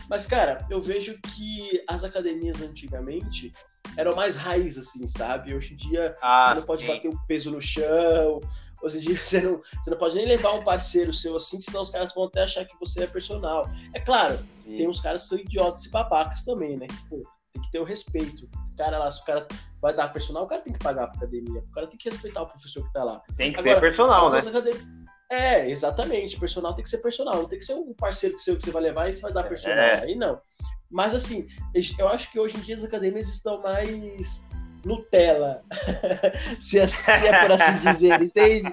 Mas, 0.08 0.24
cara, 0.24 0.66
eu 0.70 0.80
vejo 0.80 1.18
que 1.34 1.82
as 1.88 2.04
academias 2.04 2.62
antigamente 2.62 3.52
eram 3.96 4.14
mais 4.14 4.36
raiz, 4.36 4.78
assim, 4.78 5.06
sabe? 5.06 5.54
Hoje 5.54 5.74
em 5.74 5.76
dia 5.76 6.16
Ah, 6.22 6.50
você 6.50 6.54
não 6.60 6.66
pode 6.66 6.82
sim. 6.82 6.88
bater 6.88 7.08
o 7.08 7.26
peso 7.26 7.50
no 7.50 7.60
chão. 7.60 8.40
Hoje 8.80 8.98
em 8.98 9.00
dia 9.00 9.16
você 9.18 9.40
não, 9.40 9.60
você 9.82 9.90
não 9.90 9.98
pode 9.98 10.14
nem 10.14 10.26
levar 10.26 10.52
um 10.52 10.62
parceiro 10.62 11.12
seu 11.12 11.36
assim, 11.36 11.60
senão 11.60 11.82
os 11.82 11.90
caras 11.90 12.14
vão 12.14 12.24
até 12.24 12.42
achar 12.42 12.64
que 12.64 12.78
você 12.78 13.02
é 13.02 13.06
personal. 13.06 13.66
É 13.92 14.00
claro, 14.00 14.38
Sim. 14.52 14.76
tem 14.76 14.88
uns 14.88 15.00
caras 15.00 15.22
que 15.22 15.28
são 15.28 15.38
idiotas 15.38 15.84
e 15.84 15.90
babacas 15.90 16.44
também, 16.44 16.76
né? 16.76 16.86
Pô, 17.10 17.22
tem 17.52 17.62
que 17.62 17.70
ter 17.70 17.78
o 17.78 17.84
respeito. 17.84 18.48
Cara 18.76 18.98
lá, 18.98 19.10
se 19.10 19.20
o 19.22 19.24
cara 19.24 19.46
vai 19.80 19.94
dar 19.94 20.12
personal, 20.12 20.44
o 20.44 20.46
cara 20.46 20.62
tem 20.62 20.72
que 20.72 20.78
pagar 20.78 21.08
pra 21.08 21.16
academia. 21.16 21.60
O 21.60 21.72
cara 21.72 21.86
tem 21.86 21.98
que 21.98 22.08
respeitar 22.08 22.42
o 22.42 22.46
professor 22.46 22.84
que 22.86 22.92
tá 22.92 23.04
lá. 23.04 23.20
Tem 23.36 23.52
que 23.52 23.60
Agora, 23.60 23.74
ser 23.74 23.80
personal, 23.80 24.30
né? 24.30 24.36
Algumas 24.38 24.46
academias- 24.46 24.86
É, 25.30 25.68
exatamente. 25.68 26.38
Personal 26.38 26.74
tem 26.74 26.82
que 26.82 26.90
ser 26.90 26.98
personal. 26.98 27.36
Não 27.36 27.48
tem 27.48 27.58
que 27.58 27.64
ser 27.64 27.74
um 27.74 27.92
parceiro 27.94 28.38
seu 28.38 28.56
que 28.56 28.62
você 28.62 28.70
vai 28.70 28.82
levar 28.82 29.08
e 29.08 29.12
você 29.12 29.22
vai 29.22 29.32
dar 29.32 29.44
personal. 29.44 29.78
É. 29.78 30.02
Aí 30.02 30.14
não. 30.14 30.40
Mas 30.90 31.14
assim, 31.14 31.46
eu 31.98 32.08
acho 32.08 32.30
que 32.30 32.38
hoje 32.40 32.56
em 32.56 32.60
dia 32.60 32.74
as 32.74 32.84
academias 32.84 33.28
estão 33.28 33.60
mais 33.62 34.48
Nutella. 34.84 35.62
se, 36.60 36.78
é, 36.78 36.86
se 36.86 37.10
é 37.10 37.40
por 37.42 37.52
assim 37.52 37.78
dizer, 37.78 38.22
entende? 38.22 38.72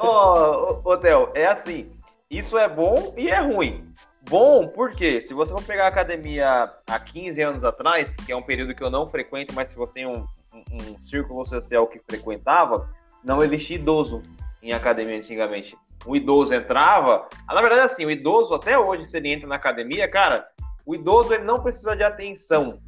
Ô, 0.00 0.80
ô, 0.84 0.96
Theo, 0.98 1.30
é 1.34 1.46
assim. 1.46 1.92
Isso 2.28 2.58
é 2.58 2.68
bom 2.68 3.14
e 3.16 3.28
é 3.28 3.40
ruim. 3.40 3.92
Bom, 4.28 4.66
porque 4.66 5.20
se 5.20 5.32
você 5.32 5.52
for 5.52 5.62
pegar 5.62 5.84
a 5.84 5.88
academia 5.88 6.72
há 6.86 6.98
15 6.98 7.40
anos 7.42 7.64
atrás, 7.64 8.14
que 8.16 8.32
é 8.32 8.36
um 8.36 8.42
período 8.42 8.74
que 8.74 8.82
eu 8.82 8.90
não 8.90 9.08
frequento, 9.08 9.54
mas 9.54 9.68
se 9.68 9.76
você 9.76 9.92
tem 9.92 10.06
um, 10.06 10.26
um, 10.52 10.62
um 10.72 10.98
círculo 11.00 11.46
social 11.46 11.86
que 11.86 12.00
frequentava, 12.00 12.90
não 13.24 13.42
existia 13.42 13.76
idoso 13.76 14.22
em 14.60 14.72
academia 14.72 15.16
antigamente. 15.16 15.76
O 16.04 16.16
idoso 16.16 16.52
entrava. 16.52 17.28
ah, 17.46 17.54
Na 17.54 17.60
verdade, 17.60 17.82
assim, 17.82 18.04
o 18.04 18.10
idoso, 18.10 18.52
até 18.52 18.76
hoje, 18.76 19.06
se 19.06 19.16
ele 19.16 19.32
entra 19.32 19.46
na 19.46 19.54
academia, 19.54 20.08
cara, 20.08 20.46
o 20.84 20.94
idoso 20.94 21.32
ele 21.32 21.44
não 21.44 21.62
precisa 21.62 21.94
de 21.94 22.02
atenção. 22.02 22.80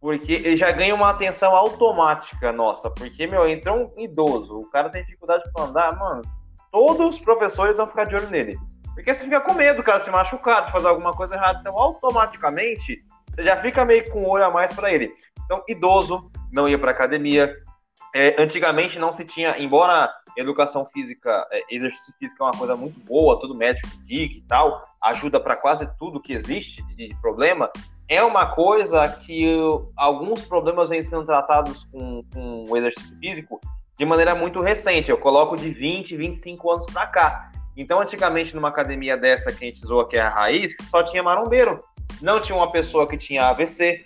Porque 0.00 0.32
ele 0.32 0.56
já 0.56 0.70
ganha 0.70 0.94
uma 0.94 1.10
atenção 1.10 1.56
automática 1.56 2.52
nossa. 2.52 2.88
Porque, 2.88 3.26
meu, 3.26 3.48
entrou 3.48 3.92
um 3.96 4.00
idoso, 4.00 4.60
o 4.60 4.70
cara 4.70 4.90
tem 4.90 5.02
dificuldade 5.02 5.42
para 5.52 5.64
andar, 5.64 5.98
mano. 5.98 6.22
Todos 6.70 7.16
os 7.16 7.18
professores 7.18 7.76
vão 7.76 7.88
ficar 7.88 8.04
de 8.04 8.14
olho 8.14 8.30
nele. 8.30 8.56
Porque 8.98 9.14
você 9.14 9.22
fica 9.22 9.40
com 9.40 9.54
medo, 9.54 9.80
cara, 9.80 10.00
se 10.00 10.10
machucar, 10.10 10.64
de 10.64 10.72
fazer 10.72 10.88
alguma 10.88 11.12
coisa 11.12 11.36
errada. 11.36 11.60
Então, 11.60 11.78
automaticamente, 11.78 13.00
você 13.30 13.44
já 13.44 13.56
fica 13.62 13.84
meio 13.84 14.10
com 14.10 14.24
um 14.24 14.28
olho 14.28 14.44
a 14.44 14.50
mais 14.50 14.74
para 14.74 14.92
ele. 14.92 15.14
Então, 15.44 15.62
idoso 15.68 16.20
não 16.52 16.68
ia 16.68 16.76
para 16.76 16.90
academia. 16.90 17.54
É, 18.12 18.34
antigamente 18.42 18.98
não 18.98 19.14
se 19.14 19.24
tinha, 19.24 19.56
embora 19.56 20.12
educação 20.36 20.84
física, 20.92 21.46
é, 21.52 21.62
exercício 21.70 22.12
físico 22.18 22.42
é 22.42 22.46
uma 22.46 22.58
coisa 22.58 22.74
muito 22.74 22.98
boa, 22.98 23.38
todo 23.38 23.56
médico 23.56 23.86
indica 24.02 24.34
e 24.34 24.42
tal, 24.42 24.82
ajuda 25.00 25.38
para 25.38 25.54
quase 25.54 25.88
tudo 25.96 26.20
que 26.20 26.32
existe 26.32 26.82
de 26.96 27.14
problema. 27.20 27.70
É 28.08 28.20
uma 28.20 28.46
coisa 28.46 29.08
que 29.08 29.46
alguns 29.96 30.44
problemas 30.44 30.90
vêm 30.90 31.02
sendo 31.02 31.24
tratados 31.24 31.84
com, 31.92 32.24
com 32.34 32.64
o 32.68 32.76
exercício 32.76 33.16
físico 33.20 33.60
de 33.96 34.04
maneira 34.04 34.34
muito 34.34 34.60
recente. 34.60 35.08
Eu 35.08 35.18
coloco 35.18 35.56
de 35.56 35.70
20, 35.70 36.16
25 36.16 36.72
anos 36.72 36.86
para 36.86 37.06
cá. 37.06 37.52
Então, 37.78 38.00
antigamente, 38.00 38.56
numa 38.56 38.70
academia 38.70 39.16
dessa 39.16 39.52
que 39.52 39.64
a 39.64 39.68
gente 39.68 39.86
zoa 39.86 40.08
que 40.08 40.16
é 40.16 40.20
a 40.20 40.28
raiz, 40.28 40.74
que 40.74 40.82
só 40.82 41.00
tinha 41.04 41.22
marombeiro. 41.22 41.78
Não 42.20 42.40
tinha 42.40 42.56
uma 42.56 42.72
pessoa 42.72 43.06
que 43.06 43.16
tinha 43.16 43.46
AVC. 43.46 44.04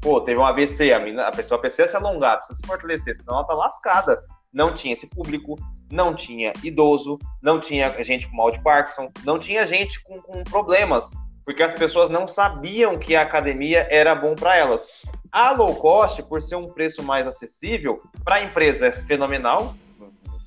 Pô, 0.00 0.20
teve 0.20 0.38
um 0.38 0.46
AVC, 0.46 0.92
a, 0.92 1.00
menina, 1.00 1.26
a 1.26 1.32
pessoa 1.32 1.60
precisa 1.60 1.88
se 1.88 1.96
alongar, 1.96 2.36
precisa 2.36 2.60
se 2.60 2.66
fortalecer, 2.66 3.16
senão 3.16 3.34
ela 3.34 3.44
tá 3.44 3.52
lascada. 3.52 4.22
Não 4.52 4.72
tinha 4.72 4.92
esse 4.92 5.08
público, 5.08 5.56
não 5.90 6.14
tinha 6.14 6.52
idoso, 6.62 7.18
não 7.42 7.58
tinha 7.58 7.90
gente 8.04 8.28
com 8.28 8.36
mal 8.36 8.52
de 8.52 8.62
Parkinson, 8.62 9.10
não 9.24 9.40
tinha 9.40 9.66
gente 9.66 10.00
com, 10.04 10.22
com 10.22 10.44
problemas, 10.44 11.10
porque 11.44 11.64
as 11.64 11.74
pessoas 11.74 12.08
não 12.10 12.28
sabiam 12.28 12.96
que 12.96 13.16
a 13.16 13.22
academia 13.22 13.88
era 13.90 14.14
bom 14.14 14.36
para 14.36 14.56
elas. 14.56 15.04
A 15.32 15.50
low 15.50 15.74
cost, 15.74 16.22
por 16.22 16.40
ser 16.40 16.54
um 16.54 16.66
preço 16.66 17.02
mais 17.02 17.26
acessível, 17.26 18.00
para 18.24 18.36
a 18.36 18.42
empresa 18.42 18.86
é 18.86 18.92
fenomenal, 18.92 19.74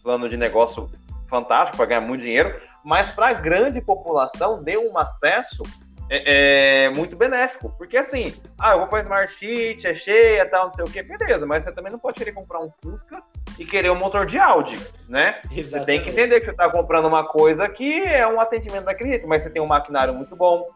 plano 0.04 0.28
de 0.28 0.36
negócio 0.36 0.90
fantástico 1.34 1.78
para 1.78 1.88
ganhar 1.88 2.02
muito 2.02 2.22
dinheiro, 2.22 2.62
mas 2.86 3.10
para 3.10 3.30
a 3.30 3.34
grande 3.34 3.82
população 3.82 4.62
deu 4.62 4.88
um 4.88 4.96
acesso 5.00 5.64
é, 6.08 6.86
é, 6.86 6.90
muito 6.92 7.16
benéfico. 7.16 7.74
Porque 7.76 7.98
assim, 7.98 8.32
ah, 8.60 8.74
eu 8.74 8.80
vou 8.80 8.88
para 8.88 9.02
Smart 9.02 9.34
Fit, 9.34 9.88
é 9.88 9.96
cheia, 9.96 10.48
tal, 10.48 10.66
não 10.66 10.72
sei 10.72 10.86
o 10.86 10.88
que, 10.88 11.02
beleza, 11.02 11.44
mas 11.44 11.64
você 11.64 11.72
também 11.72 11.92
não 11.92 11.98
pode 11.98 12.20
querer 12.20 12.34
comprar 12.34 12.60
um 12.60 12.70
Fusca 12.84 13.24
e 13.58 13.66
querer 13.66 13.90
um 13.90 13.98
motor 13.98 14.28
de 14.28 14.38
Audi, 14.38 14.80
né? 15.10 15.42
Exatamente. 15.52 15.64
Você 15.64 15.86
tem 15.86 16.04
que 16.04 16.10
entender 16.12 16.40
que 16.40 16.46
você 16.46 16.52
está 16.52 16.70
comprando 16.70 17.08
uma 17.08 17.26
coisa 17.26 17.68
que 17.68 18.04
é 18.04 18.28
um 18.28 18.40
atendimento 18.40 18.86
daquele 18.86 19.10
jeito, 19.10 19.28
mas 19.28 19.42
você 19.42 19.50
tem 19.50 19.62
um 19.62 19.68
maquinário 19.68 20.14
muito 20.14 20.36
bom, 20.36 20.70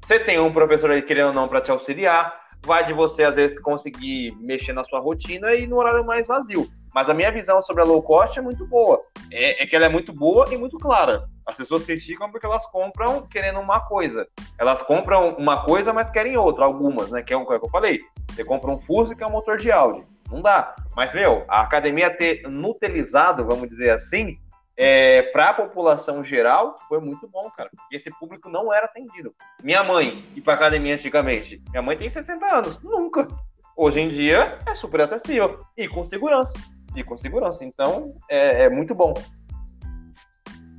você 0.00 0.20
tem 0.20 0.38
um 0.38 0.52
professor 0.52 0.92
aí 0.92 1.02
querendo 1.02 1.28
ou 1.28 1.34
não 1.34 1.48
para 1.48 1.60
te 1.60 1.72
auxiliar, 1.72 2.32
vai 2.64 2.86
de 2.86 2.92
você 2.92 3.24
às 3.24 3.34
vezes 3.34 3.58
conseguir 3.58 4.36
mexer 4.38 4.72
na 4.72 4.84
sua 4.84 5.00
rotina 5.00 5.52
e 5.54 5.66
no 5.66 5.76
horário 5.76 6.04
mais 6.04 6.28
vazio. 6.28 6.68
Mas 6.96 7.10
a 7.10 7.14
minha 7.14 7.30
visão 7.30 7.60
sobre 7.60 7.82
a 7.82 7.84
low 7.84 8.02
cost 8.02 8.38
é 8.38 8.42
muito 8.42 8.66
boa. 8.66 8.98
É, 9.30 9.62
é, 9.62 9.66
que 9.66 9.76
ela 9.76 9.84
é 9.84 9.88
muito 9.90 10.14
boa 10.14 10.46
e 10.50 10.56
muito 10.56 10.78
clara. 10.78 11.28
As 11.46 11.54
pessoas 11.54 11.84
criticam 11.84 12.30
porque 12.30 12.46
elas 12.46 12.64
compram 12.64 13.26
querendo 13.26 13.60
uma 13.60 13.80
coisa. 13.80 14.26
Elas 14.58 14.80
compram 14.80 15.34
uma 15.34 15.62
coisa, 15.62 15.92
mas 15.92 16.08
querem 16.08 16.38
outra, 16.38 16.64
algumas, 16.64 17.10
né? 17.10 17.22
Que 17.22 17.34
é 17.34 17.36
o 17.36 17.46
que 17.46 17.52
eu 17.52 17.68
falei. 17.68 18.00
Você 18.30 18.42
compra 18.42 18.70
um 18.70 18.80
Fusca 18.80 19.14
que 19.14 19.22
é 19.22 19.26
um 19.26 19.30
motor 19.30 19.58
de 19.58 19.70
Audi. 19.70 20.06
Não 20.30 20.40
dá. 20.40 20.74
Mas, 20.96 21.12
meu, 21.12 21.44
a 21.48 21.60
academia 21.60 22.08
ter 22.08 22.48
nutelizado, 22.48 23.44
vamos 23.44 23.68
dizer 23.68 23.90
assim, 23.90 24.38
é, 24.74 25.20
para 25.20 25.50
a 25.50 25.54
população 25.54 26.24
geral, 26.24 26.76
foi 26.88 26.98
muito 26.98 27.28
bom, 27.28 27.50
cara. 27.54 27.68
Porque 27.76 27.96
esse 27.96 28.10
público 28.18 28.48
não 28.48 28.72
era 28.72 28.86
atendido. 28.86 29.34
Minha 29.62 29.84
mãe, 29.84 30.24
ir 30.34 30.40
para 30.40 30.54
academia 30.54 30.94
antigamente, 30.94 31.62
minha 31.68 31.82
mãe 31.82 31.94
tem 31.94 32.08
60 32.08 32.46
anos. 32.46 32.82
Nunca. 32.82 33.28
Hoje 33.76 34.00
em 34.00 34.08
dia 34.08 34.56
é 34.66 34.72
super 34.72 35.02
acessível. 35.02 35.60
E 35.76 35.86
com 35.86 36.02
segurança. 36.02 36.58
E 36.96 37.04
com 37.04 37.18
segurança. 37.18 37.64
Então, 37.64 38.14
é, 38.28 38.64
é 38.64 38.70
muito 38.70 38.94
bom. 38.94 39.12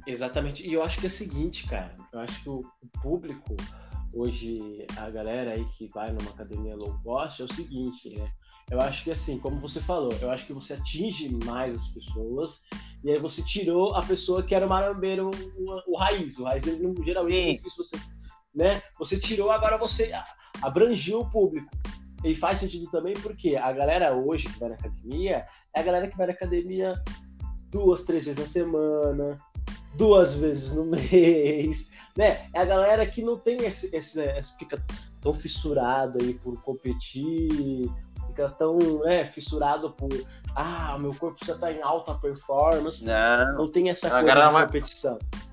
Exatamente. 0.06 0.68
E 0.68 0.74
eu 0.74 0.82
acho 0.82 1.00
que 1.00 1.06
é 1.06 1.10
o 1.10 1.12
seguinte, 1.12 1.68
cara. 1.68 1.96
Eu 2.12 2.22
acho 2.22 2.42
que 2.42 2.50
o 2.50 2.64
público, 3.02 3.56
hoje, 4.14 4.86
a 4.98 5.10
galera 5.10 5.52
aí 5.52 5.64
que 5.78 5.88
vai 5.88 6.12
numa 6.12 6.32
academia 6.32 6.76
low 6.76 6.98
cost, 7.04 7.42
é 7.42 7.46
o 7.46 7.54
seguinte, 7.54 8.10
né? 8.18 8.32
Eu 8.70 8.82
acho 8.82 9.04
que 9.04 9.12
assim, 9.12 9.38
como 9.38 9.62
você 9.62 9.80
falou, 9.80 10.12
eu 10.22 10.30
acho 10.30 10.46
que 10.46 10.52
você 10.52 10.74
atinge 10.74 11.30
mais 11.46 11.80
as 11.80 11.88
pessoas 11.88 12.62
e 13.04 13.12
aí 13.12 13.20
você 13.20 13.42
tirou 13.42 13.96
a 13.96 14.02
pessoa 14.02 14.44
que 14.44 14.54
era 14.54 14.66
o 14.66 14.70
marombeiro, 14.70 15.32
o, 15.58 15.94
o 15.94 15.98
raiz. 15.98 16.38
O 16.38 16.44
raiz, 16.44 16.66
ele 16.68 16.86
não, 16.86 16.94
geralmente 17.04 17.50
é 17.50 17.54
difícil 17.54 17.84
você, 17.84 17.98
né? 18.54 18.82
Você 19.00 19.18
tirou, 19.20 19.52
agora 19.52 19.78
você 19.78 20.12
abrangiu 20.62 21.22
o 21.22 21.30
público. 21.30 21.70
E 22.28 22.36
faz 22.36 22.60
sentido 22.60 22.90
também 22.90 23.14
porque 23.14 23.56
a 23.56 23.72
galera 23.72 24.16
hoje 24.16 24.50
que 24.50 24.60
vai 24.60 24.70
na 24.70 24.76
academia 24.76 25.46
é 25.74 25.80
a 25.80 25.84
galera 25.84 26.08
que 26.08 26.18
vai 26.18 26.28
na 26.28 26.34
academia 26.34 27.02
duas, 27.72 28.04
três 28.04 28.26
vezes 28.26 28.42
na 28.42 28.48
semana, 28.48 29.36
duas 29.96 30.34
vezes 30.34 30.74
no 30.74 30.86
mês, 30.92 31.90
né? 32.16 32.48
É 32.54 32.60
a 32.60 32.66
galera 32.66 33.06
que 33.06 33.22
não 33.22 33.38
tem 33.38 33.58
esse, 33.66 33.90
esse, 33.96 34.20
esse 34.22 34.58
fica 34.58 34.84
tão 35.22 35.34
fissurado 35.34 36.20
aí 36.22 36.34
por 36.36 36.62
competir, 36.62 37.90
fica 38.28 38.50
tão 38.50 39.08
é, 39.08 39.26
fissurado 39.26 39.92
por 39.92 40.10
ah, 40.56 40.98
meu 41.00 41.14
corpo 41.14 41.46
já 41.46 41.56
tá 41.56 41.72
em 41.72 41.82
alta 41.82 42.16
performance. 42.16 43.06
Não, 43.06 43.54
não 43.54 43.72
tem 43.72 43.90
essa 43.90 44.10
coisa 44.10 44.26
de 44.26 44.66
competição. 44.66 45.18
É, 45.18 45.47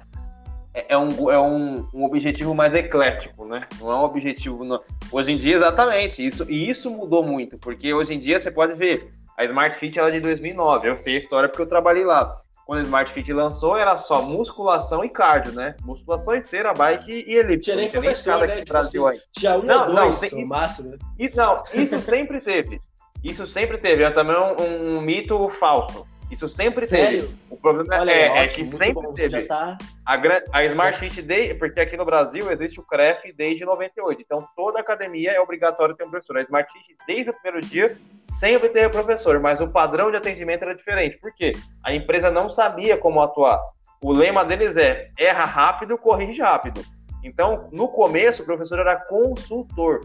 é, 0.75 0.99
um, 0.99 1.31
é 1.31 1.41
um, 1.41 1.89
um 1.95 2.05
objetivo 2.05 2.53
mais 2.53 2.75
eclético, 2.75 3.47
né? 3.47 3.67
Não 3.79 3.93
é 3.93 3.95
um 3.95 4.03
objetivo. 4.03 4.65
No... 4.65 4.83
Hoje 5.13 5.33
em 5.33 5.39
dia, 5.39 5.55
exatamente. 5.55 6.27
Isso, 6.27 6.45
e 6.51 6.69
isso 6.69 6.91
mudou 6.91 7.23
muito, 7.23 7.57
porque 7.59 7.95
hoje 7.95 8.13
em 8.13 8.19
dia 8.19 8.41
você 8.41 8.51
pode 8.51 8.75
ver. 8.75 9.13
A 9.37 9.45
Smart 9.45 9.79
Fit 9.79 9.99
ela 9.99 10.09
é 10.09 10.13
de 10.13 10.21
2009. 10.21 10.89
Eu 10.89 10.99
sei 10.99 11.15
a 11.15 11.19
história 11.19 11.49
porque 11.49 11.63
eu 11.63 11.69
trabalhei 11.69 12.05
lá. 12.05 12.41
Quando 12.67 12.81
a 12.81 12.83
Smart 12.83 13.13
Fit 13.13 13.33
lançou, 13.33 13.77
era 13.77 13.97
só 13.97 14.23
musculação 14.23 15.05
e 15.05 15.09
cardio, 15.09 15.53
né? 15.53 15.77
Musculação, 15.85 16.35
esteira, 16.35 16.73
bike 16.73 17.13
e 17.13 17.35
elipse. 17.35 17.65
Tinha 17.65 17.77
nem 17.77 17.91
professor, 17.91 18.47
né? 18.47 18.57
Tipo 18.57 18.73
Brasil 18.73 19.09
assim, 19.09 19.21
tinha 19.33 19.57
um 19.57 19.63
não, 19.63 19.89
ou 19.89 19.95
dois, 19.95 20.21
não, 20.21 20.41
isso, 20.41 20.49
máximo, 20.49 20.91
né? 20.91 20.99
Isso, 21.19 21.37
não, 21.37 21.63
isso 21.75 22.01
sempre 22.01 22.41
teve. 22.41 22.81
Isso 23.23 23.47
sempre 23.47 23.79
teve. 23.79 24.03
É 24.03 24.11
também 24.11 24.37
um, 24.37 24.97
um 24.97 25.01
mito 25.01 25.49
falso. 25.51 26.07
Isso 26.35 26.49
sempre 26.49 26.85
Sério? 26.85 27.21
teve. 27.21 27.35
O 27.49 27.57
problema 27.57 28.01
Olha, 28.01 28.11
é, 28.11 28.27
é, 28.39 28.47
que 28.49 28.67
sempre 28.67 28.93
bom, 28.95 29.13
teve. 29.13 29.43
Tá... 29.43 29.79
A, 30.05 30.21
a 30.53 30.65
Smart 30.65 30.99
Fit, 30.99 31.23
de, 31.23 31.55
porque 31.55 31.81
aqui 31.81 31.97
no 31.97 32.05
Brasil 32.05 32.51
existe 32.51 32.81
o 32.81 32.83
CREF 32.83 33.33
desde 33.33 33.65
98. 33.65 34.21
Então 34.21 34.45
toda 34.57 34.81
academia 34.81 35.31
é 35.31 35.41
obrigatório 35.41 35.95
ter 35.95 36.03
um 36.03 36.11
professor. 36.11 36.37
A 36.37 36.43
Smart 36.43 36.71
Fit, 36.73 36.97
desde 37.07 37.31
o 37.31 37.35
primeiro 37.35 37.65
dia, 37.65 37.97
sempre 38.29 38.69
teve 38.69 38.89
professor, 38.89 39.39
mas 39.39 39.61
o 39.61 39.69
padrão 39.69 40.11
de 40.11 40.17
atendimento 40.17 40.63
era 40.63 40.75
diferente. 40.75 41.17
Por 41.19 41.33
quê? 41.33 41.53
A 41.85 41.95
empresa 41.95 42.33
não 42.33 42.51
sabia 42.51 42.97
como 42.97 43.23
atuar. 43.23 43.61
O 44.03 44.13
lema 44.13 44.45
deles 44.45 44.77
é 44.77 45.09
erra 45.17 45.45
rápido, 45.45 45.97
corrige 45.97 46.43
rápido. 46.43 46.83
Então, 47.23 47.71
no 47.73 47.87
começo, 47.87 48.43
o 48.43 48.45
professor 48.45 48.81
era 48.81 48.97
consultor. 48.97 50.01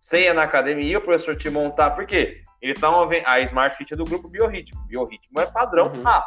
Você 0.00 0.22
ia 0.22 0.34
na 0.34 0.44
academia, 0.44 0.98
o 0.98 1.02
professor 1.02 1.36
te 1.36 1.50
montar, 1.50 1.90
por 1.90 2.06
quê? 2.06 2.40
Eles 2.62 2.80
vendo 2.80 3.26
a 3.26 3.40
Smart 3.40 3.76
Fit 3.76 3.92
é 3.92 3.96
do 3.96 4.04
grupo 4.04 4.28
Biorritmo. 4.28 4.80
Biorritmo 4.86 5.40
é 5.40 5.46
padrão 5.46 5.88
uhum. 5.88 6.06
A. 6.06 6.24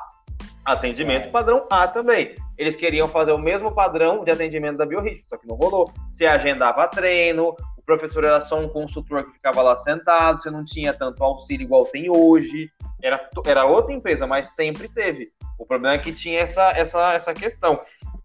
Atendimento 0.66 1.28
é. 1.28 1.32
padrão 1.32 1.66
A 1.72 1.88
também. 1.88 2.36
Eles 2.58 2.76
queriam 2.76 3.08
fazer 3.08 3.32
o 3.32 3.38
mesmo 3.38 3.74
padrão 3.74 4.26
de 4.26 4.32
atendimento 4.32 4.78
da 4.78 4.86
Biorritmo, 4.86 5.24
só 5.30 5.38
que 5.38 5.48
não 5.48 5.56
rolou. 5.56 5.90
Você 6.12 6.26
agendava 6.26 6.90
treino, 6.90 7.56
o 7.78 7.82
professor 7.86 8.26
era 8.26 8.42
só 8.42 8.60
um 8.60 8.68
consultor 8.68 9.24
que 9.24 9.32
ficava 9.32 9.62
lá 9.62 9.78
sentado, 9.78 10.42
você 10.42 10.50
não 10.50 10.66
tinha 10.66 10.94
tanto 10.94 11.24
auxílio 11.24 11.64
igual 11.64 11.86
tem 11.86 12.10
hoje. 12.10 12.70
Era, 13.02 13.30
era 13.46 13.66
outra 13.66 13.94
empresa, 13.94 14.28
mas 14.28 14.56
sempre 14.56 14.90
teve. 14.90 15.32
O 15.58 15.66
problema 15.66 15.96
é 15.96 16.00
que 16.00 16.12
tinha 16.12 16.42
essa, 16.42 16.72
essa, 16.72 17.14
essa 17.14 17.34
questão. 17.34 17.80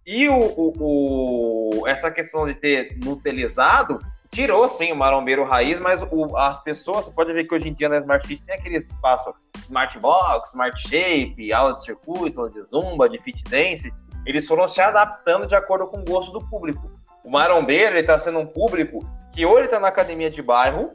E 0.04 0.28
o, 0.28 0.36
o, 0.36 1.80
o 1.80 1.86
essa 1.86 2.10
questão 2.10 2.44
de 2.44 2.54
ter 2.54 2.98
nutelizado 3.04 4.00
tirou 4.30 4.68
sim 4.68 4.92
o 4.92 4.96
marombeiro 4.96 5.44
raiz, 5.44 5.80
mas 5.80 6.00
o, 6.02 6.36
as 6.36 6.62
pessoas, 6.62 7.06
você 7.06 7.10
pode 7.10 7.32
ver 7.32 7.44
que 7.44 7.54
hoje 7.54 7.68
em 7.68 7.74
dia 7.74 7.88
na 7.88 7.98
Smart 7.98 8.26
Fit 8.26 8.44
tem 8.44 8.54
aquele 8.54 8.78
espaço 8.78 9.34
Smart 9.58 9.98
Box, 9.98 10.50
Smart 10.50 10.80
Shape, 10.88 11.52
aula 11.52 11.74
de 11.74 11.84
circuito, 11.84 12.40
aula 12.40 12.50
de 12.50 12.62
zumba, 12.62 13.08
de 13.08 13.18
fit 13.18 13.42
dance, 13.44 13.92
eles 14.24 14.46
foram 14.46 14.68
se 14.68 14.80
adaptando 14.80 15.46
de 15.46 15.54
acordo 15.54 15.86
com 15.86 15.98
o 15.98 16.04
gosto 16.04 16.32
do 16.32 16.40
público. 16.48 16.90
O 17.24 17.30
marombeiro, 17.30 17.96
ele 17.96 18.06
tá 18.06 18.18
sendo 18.18 18.38
um 18.38 18.46
público 18.46 19.00
que 19.32 19.44
ou 19.44 19.58
ele 19.58 19.68
tá 19.68 19.80
na 19.80 19.88
academia 19.88 20.30
de 20.30 20.42
bairro, 20.42 20.92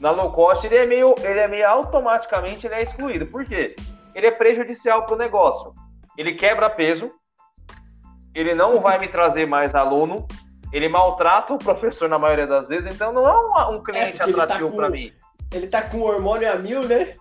na 0.00 0.10
low 0.10 0.32
cost, 0.32 0.66
ele 0.66 0.76
é 0.76 0.86
meio, 0.86 1.14
ele 1.20 1.40
é 1.40 1.48
meio 1.48 1.68
automaticamente 1.68 2.66
ele 2.66 2.74
é 2.74 2.82
excluído. 2.82 3.26
Por 3.26 3.44
quê? 3.44 3.74
Ele 4.14 4.26
é 4.26 4.30
prejudicial 4.30 5.04
para 5.04 5.14
o 5.14 5.18
negócio. 5.18 5.74
Ele 6.16 6.34
quebra 6.34 6.70
peso, 6.70 7.10
ele 8.34 8.54
não 8.54 8.80
vai 8.80 8.98
me 8.98 9.08
trazer 9.08 9.46
mais 9.46 9.74
aluno, 9.74 10.26
ele 10.72 10.88
maltrata 10.88 11.54
o 11.54 11.58
professor 11.58 12.08
na 12.08 12.18
maioria 12.18 12.46
das 12.46 12.68
vezes, 12.68 12.94
então 12.94 13.12
não 13.12 13.26
é 13.26 13.68
um, 13.70 13.76
um 13.76 13.82
cliente 13.82 14.20
é 14.20 14.24
atrativo 14.24 14.70
tá 14.70 14.76
para 14.76 14.90
mim. 14.90 15.12
Ele 15.50 15.66
tá 15.66 15.80
com 15.80 15.98
o 15.98 16.04
hormônio 16.04 16.52
a 16.52 16.56
mil, 16.56 16.86
né? 16.86 17.14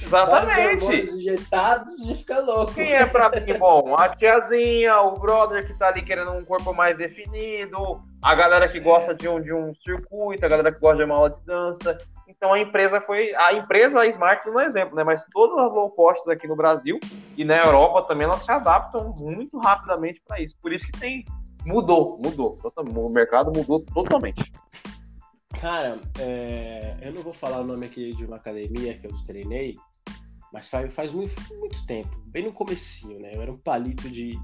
Exatamente. 0.00 1.16
injetados 1.16 1.98
e 2.00 2.14
fica 2.14 2.38
louco. 2.40 2.72
Quem 2.72 2.92
é 2.92 3.04
pra 3.04 3.30
mim 3.30 3.58
bom? 3.58 3.96
A 3.98 4.08
tiazinha, 4.10 5.00
o 5.00 5.18
brother 5.18 5.66
que 5.66 5.74
tá 5.74 5.88
ali 5.88 6.02
querendo 6.02 6.30
um 6.30 6.44
corpo 6.44 6.72
mais 6.72 6.96
definido, 6.96 8.00
a 8.22 8.34
galera 8.36 8.68
que 8.68 8.78
gosta 8.78 9.12
de 9.12 9.28
um, 9.28 9.40
de 9.40 9.52
um 9.52 9.74
circuito, 9.74 10.46
a 10.46 10.48
galera 10.48 10.70
que 10.70 10.78
gosta 10.78 10.98
de 10.98 11.04
uma 11.04 11.16
aula 11.16 11.30
de 11.30 11.44
dança. 11.44 11.98
Então 12.28 12.54
a 12.54 12.60
empresa 12.60 13.00
foi. 13.00 13.34
A 13.34 13.54
empresa 13.54 14.00
a 14.00 14.06
Smart 14.06 14.48
não 14.48 14.60
é 14.60 14.66
exemplo, 14.66 14.94
né? 14.94 15.02
Mas 15.02 15.24
todas 15.32 15.58
as 15.58 15.72
low 15.72 15.90
costs 15.90 16.28
aqui 16.28 16.46
no 16.46 16.54
Brasil 16.54 17.00
e 17.36 17.44
na 17.44 17.56
Europa 17.56 18.06
também 18.06 18.24
elas 18.24 18.44
se 18.44 18.52
adaptam 18.52 19.12
muito 19.18 19.58
rapidamente 19.58 20.22
para 20.26 20.40
isso. 20.40 20.56
Por 20.62 20.72
isso 20.72 20.86
que 20.86 20.92
tem 20.92 21.24
Mudou, 21.64 22.18
mudou. 22.18 22.58
O 22.76 23.12
mercado 23.12 23.52
mudou 23.54 23.80
totalmente. 23.80 24.50
Cara, 25.60 26.00
é, 26.18 26.96
eu 27.00 27.12
não 27.12 27.22
vou 27.22 27.32
falar 27.32 27.60
o 27.60 27.64
nome 27.64 27.86
aqui 27.86 28.14
de 28.16 28.24
uma 28.24 28.36
academia 28.36 28.98
que 28.98 29.06
eu 29.06 29.16
treinei, 29.24 29.76
mas 30.52 30.68
faz, 30.68 30.92
faz 30.92 31.12
muito, 31.12 31.34
muito 31.56 31.86
tempo, 31.86 32.20
bem 32.26 32.44
no 32.44 32.52
comecinho, 32.52 33.20
né? 33.20 33.30
Eu 33.32 33.42
era 33.42 33.52
um 33.52 33.58
palito 33.58 34.10
de, 34.10 34.36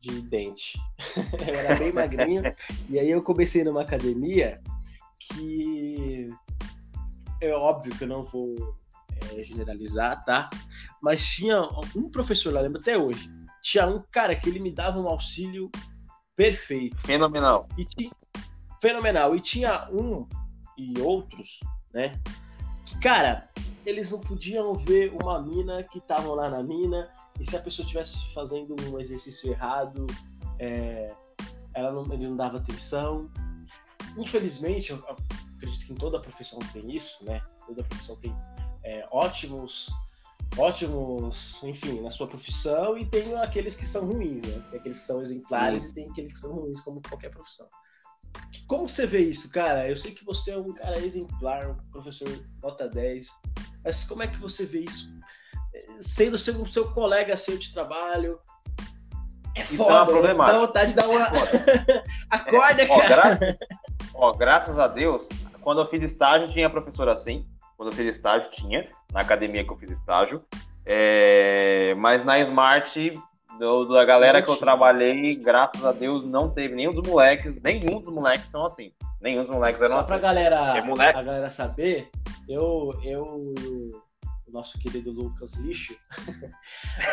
de 0.00 0.20
dente. 0.22 0.78
eu 1.46 1.54
era 1.54 1.76
bem 1.76 1.92
magrinho. 1.92 2.42
e 2.90 2.98
aí 2.98 3.08
eu 3.08 3.22
comecei 3.22 3.62
numa 3.62 3.82
academia 3.82 4.60
que 5.20 6.28
é 7.40 7.52
óbvio 7.52 7.96
que 7.96 8.02
eu 8.02 8.08
não 8.08 8.24
vou 8.24 8.76
é, 9.32 9.44
generalizar, 9.44 10.24
tá? 10.24 10.50
Mas 11.00 11.24
tinha 11.24 11.62
um 11.94 12.10
professor 12.10 12.52
lá, 12.52 12.60
lembro 12.60 12.80
até 12.80 12.98
hoje. 12.98 13.30
Tinha 13.62 13.86
um 13.86 14.02
cara 14.10 14.34
que 14.34 14.48
ele 14.48 14.58
me 14.58 14.72
dava 14.72 14.98
um 14.98 15.06
auxílio 15.06 15.70
perfeito. 16.42 17.00
Fenomenal. 17.06 17.68
E 17.78 17.84
ti... 17.84 18.10
Fenomenal. 18.80 19.36
E 19.36 19.40
tinha 19.40 19.88
um 19.92 20.26
e 20.76 21.00
outros, 21.00 21.60
né? 21.94 22.20
Que, 22.84 22.98
cara, 22.98 23.48
eles 23.86 24.10
não 24.10 24.18
podiam 24.18 24.74
ver 24.74 25.12
uma 25.22 25.40
mina 25.40 25.84
que 25.84 25.98
estavam 25.98 26.34
lá 26.34 26.50
na 26.50 26.62
mina 26.62 27.08
e 27.38 27.48
se 27.48 27.56
a 27.56 27.60
pessoa 27.60 27.84
estivesse 27.84 28.34
fazendo 28.34 28.74
um 28.88 28.98
exercício 28.98 29.52
errado, 29.52 30.06
é... 30.58 31.14
ela 31.74 31.92
não, 31.92 32.12
ele 32.12 32.26
não 32.26 32.36
dava 32.36 32.58
atenção. 32.58 33.30
Infelizmente, 34.18 34.90
eu 34.90 35.04
acredito 35.56 35.86
que 35.86 35.92
em 35.92 35.96
toda 35.96 36.20
profissão 36.20 36.58
tem 36.72 36.92
isso, 36.94 37.24
né? 37.24 37.40
Toda 37.66 37.84
profissão 37.84 38.16
tem 38.16 38.34
é, 38.82 39.06
ótimos 39.12 39.90
ótimos, 40.56 41.62
enfim, 41.62 42.00
na 42.00 42.10
sua 42.10 42.26
profissão 42.26 42.96
e 42.96 43.04
tem 43.04 43.34
aqueles 43.36 43.74
que 43.74 43.86
são 43.86 44.06
ruins, 44.06 44.42
né? 44.42 44.62
Tem 44.70 44.80
aqueles 44.80 44.98
que 44.98 45.04
são 45.04 45.22
exemplares 45.22 45.84
Sim. 45.84 45.90
e 45.90 45.94
tem 45.94 46.10
aqueles 46.10 46.32
que 46.32 46.38
são 46.38 46.52
ruins, 46.52 46.80
como 46.80 47.00
qualquer 47.08 47.30
profissão. 47.30 47.66
Como 48.66 48.88
você 48.88 49.06
vê 49.06 49.20
isso, 49.20 49.50
cara? 49.50 49.88
Eu 49.88 49.96
sei 49.96 50.12
que 50.12 50.24
você 50.24 50.52
é 50.52 50.58
um 50.58 50.72
cara 50.72 50.98
exemplar, 50.98 51.70
um 51.70 51.76
professor 51.90 52.28
nota 52.62 52.88
10, 52.88 53.28
mas 53.84 54.04
como 54.04 54.22
é 54.22 54.26
que 54.26 54.38
você 54.38 54.64
vê 54.64 54.80
isso? 54.80 55.12
Sendo 56.00 56.38
seu, 56.38 56.66
seu 56.66 56.90
colega 56.92 57.36
seu 57.36 57.58
de 57.58 57.72
trabalho, 57.72 58.38
é 59.54 59.60
isso 59.60 59.76
foda, 59.76 60.28
é 60.28 60.34
dá 60.34 60.58
vontade 60.58 60.90
de 60.90 60.96
dar 60.96 61.08
uma... 61.08 61.26
É 61.26 62.04
Acorda, 62.30 62.82
é, 62.82 62.90
ó, 62.90 63.00
cara! 63.00 63.34
Gra... 63.34 63.58
Ó, 64.14 64.32
graças 64.32 64.78
a 64.78 64.86
Deus, 64.86 65.28
quando 65.60 65.80
eu 65.80 65.86
fiz 65.86 66.02
estágio 66.02 66.50
tinha 66.52 66.70
professor 66.70 67.08
assim, 67.08 67.46
quando 67.82 67.90
eu 67.90 67.96
fiz 67.96 68.16
estágio 68.16 68.48
tinha, 68.50 68.88
na 69.12 69.20
academia 69.20 69.64
que 69.64 69.72
eu 69.72 69.76
fiz 69.76 69.90
estágio. 69.90 70.44
É, 70.86 71.94
mas 71.96 72.24
na 72.24 72.38
Smart, 72.38 73.12
do, 73.58 73.84
da 73.86 74.04
galera 74.04 74.40
que 74.40 74.48
eu 74.50 74.56
trabalhei, 74.56 75.34
graças 75.34 75.84
a 75.84 75.90
Deus, 75.90 76.24
não 76.24 76.48
teve 76.48 76.76
nenhum 76.76 76.92
dos 76.92 77.08
moleques, 77.08 77.60
nenhum 77.60 78.00
dos 78.00 78.12
moleques 78.12 78.46
são 78.50 78.66
assim. 78.66 78.92
Nenhum 79.20 79.42
dos 79.44 79.52
moleques 79.52 79.80
eram 79.80 79.94
Só 79.94 79.98
assim. 80.00 80.08
pra 80.08 80.18
galera, 80.18 80.78
é 80.78 80.82
moleque... 80.82 81.18
a 81.18 81.22
galera 81.22 81.50
saber, 81.50 82.08
eu, 82.48 82.90
eu 83.02 83.24
o 83.24 84.52
nosso 84.52 84.78
querido 84.78 85.10
Lucas 85.10 85.54
Lixo, 85.54 85.96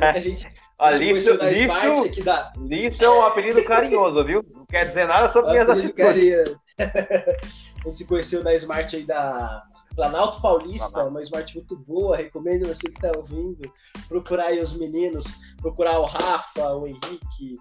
a 0.00 0.18
gente 0.18 0.48
a 0.78 0.90
lixo, 0.98 1.34
lixo, 1.34 2.04
aqui 2.04 2.22
da... 2.22 2.52
lixo 2.56 3.04
é 3.04 3.10
um 3.10 3.22
apelido 3.26 3.62
carinhoso, 3.64 4.24
viu? 4.24 4.44
Não 4.52 4.66
quer 4.66 4.86
dizer 4.86 5.06
nada 5.06 5.28
sobre 5.28 5.52
minhas 5.52 5.70
atitudes. 5.70 6.56
a 6.78 7.88
gente 7.88 7.96
se 7.96 8.06
conheceu 8.06 8.42
na 8.42 8.54
Smart 8.54 8.96
aí 8.96 9.04
da 9.04 9.64
Planalto 9.94 10.40
Paulista, 10.40 10.90
Planalto. 10.90 11.10
uma 11.10 11.22
Smart 11.22 11.54
muito 11.56 11.76
boa, 11.76 12.16
recomendo 12.16 12.66
você 12.66 12.88
que 12.88 12.96
está 12.96 13.16
ouvindo, 13.16 13.72
procurar 14.08 14.46
aí 14.46 14.60
os 14.60 14.76
meninos, 14.76 15.26
procurar 15.60 15.98
o 16.00 16.04
Rafa, 16.04 16.74
o 16.74 16.86
Henrique, 16.86 17.56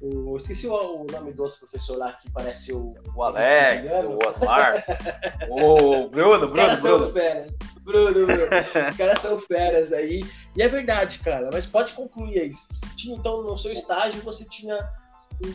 o... 0.00 0.36
esqueci 0.36 0.66
o, 0.66 0.74
o 0.74 1.06
nome 1.10 1.32
do 1.32 1.44
outro 1.44 1.58
professor 1.60 1.96
lá 1.96 2.12
que 2.12 2.30
parece 2.30 2.72
o... 2.72 2.92
O 3.14 3.22
Alex, 3.22 3.84
o 4.04 4.28
Osmar, 4.28 4.84
o 5.48 6.08
Bruno, 6.08 6.44
os 6.44 6.52
Bruno, 6.52 6.66
caras 6.66 6.82
Bruno. 6.82 7.04
são 7.04 7.12
feras, 7.12 7.58
Bruno, 7.80 8.26
Bruno, 8.26 8.46
os 8.88 8.96
caras 8.96 9.18
são 9.20 9.38
feras 9.38 9.92
aí, 9.92 10.24
e 10.56 10.62
é 10.62 10.68
verdade, 10.68 11.20
cara, 11.20 11.50
mas 11.52 11.66
pode 11.66 11.94
concluir 11.94 12.40
aí, 12.40 12.52
você 12.52 12.86
tinha 12.96 13.16
então 13.16 13.42
no 13.42 13.56
seu 13.56 13.72
estágio, 13.72 14.20
você 14.22 14.44
tinha... 14.44 14.76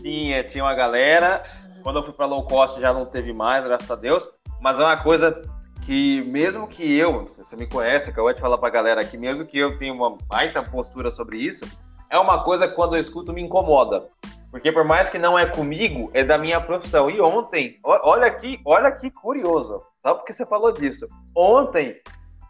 Tinha, 0.01 0.43
tinha 0.43 0.63
uma 0.63 0.75
galera, 0.75 1.43
quando 1.83 1.99
eu 1.99 2.03
fui 2.03 2.13
para 2.13 2.25
low 2.25 2.45
cost 2.45 2.79
já 2.79 2.93
não 2.93 3.05
teve 3.05 3.33
mais, 3.33 3.65
graças 3.65 3.89
a 3.89 3.95
Deus, 3.95 4.29
mas 4.61 4.79
é 4.79 4.83
uma 4.83 5.01
coisa 5.01 5.41
que 5.81 6.21
mesmo 6.23 6.67
que 6.67 6.95
eu, 6.97 7.31
você 7.37 7.55
me 7.55 7.67
conhece, 7.67 8.09
acabou 8.09 8.33
de 8.33 8.39
falar 8.39 8.57
pra 8.57 8.69
galera 8.69 9.01
aqui, 9.01 9.17
mesmo 9.17 9.45
que 9.45 9.57
eu 9.57 9.77
tenha 9.77 9.93
uma 9.93 10.17
baita 10.27 10.63
postura 10.63 11.11
sobre 11.11 11.37
isso, 11.37 11.65
é 12.09 12.17
uma 12.17 12.43
coisa 12.43 12.67
que 12.67 12.75
quando 12.75 12.95
eu 12.95 13.01
escuto 13.01 13.33
me 13.33 13.41
incomoda. 13.41 14.07
Porque 14.51 14.71
por 14.71 14.83
mais 14.83 15.09
que 15.09 15.17
não 15.17 15.39
é 15.39 15.45
comigo, 15.45 16.11
é 16.13 16.25
da 16.25 16.37
minha 16.37 16.59
profissão. 16.59 17.09
E 17.09 17.21
ontem, 17.21 17.79
olha 17.83 18.27
aqui, 18.27 18.59
olha 18.65 18.91
que 18.91 19.09
curioso. 19.09 19.81
só 19.97 20.13
porque 20.13 20.33
você 20.33 20.45
falou 20.45 20.73
disso. 20.73 21.07
Ontem, 21.33 22.01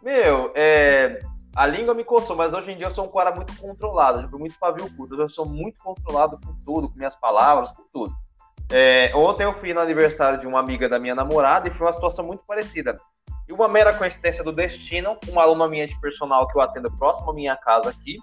meu, 0.02 0.50
é, 0.56 1.20
a 1.54 1.64
língua 1.64 1.94
me 1.94 2.02
coçou, 2.02 2.34
mas 2.34 2.52
hoje 2.52 2.72
em 2.72 2.76
dia 2.76 2.86
eu 2.86 2.90
sou 2.90 3.04
um 3.04 3.12
cara 3.12 3.32
muito 3.32 3.56
controlado, 3.56 4.28
eu 4.30 4.38
muito 4.38 4.58
pavio 4.58 4.90
curto, 4.96 5.14
eu 5.14 5.28
sou 5.28 5.46
muito 5.46 5.80
controlado 5.80 6.40
com 6.44 6.52
tudo, 6.64 6.88
com 6.88 6.96
minhas 6.96 7.14
palavras, 7.14 7.70
com 7.70 7.84
tudo. 7.92 8.12
É, 8.70 9.12
ontem 9.14 9.44
eu 9.44 9.54
fui 9.54 9.74
no 9.74 9.80
aniversário 9.80 10.40
de 10.40 10.46
uma 10.46 10.60
amiga 10.60 10.88
da 10.88 10.98
minha 10.98 11.14
namorada 11.14 11.68
e 11.68 11.70
foi 11.70 11.86
uma 11.86 11.92
situação 11.92 12.24
muito 12.24 12.44
parecida. 12.46 12.98
E 13.48 13.52
uma 13.52 13.68
mera 13.68 13.92
coincidência 13.92 14.44
do 14.44 14.52
destino, 14.52 15.18
uma 15.28 15.42
aluna 15.42 15.68
minha 15.68 15.86
de 15.86 16.00
personal 16.00 16.46
que 16.48 16.56
eu 16.56 16.62
atendo 16.62 16.90
próximo 16.96 17.30
à 17.30 17.34
minha 17.34 17.56
casa 17.56 17.90
aqui, 17.90 18.18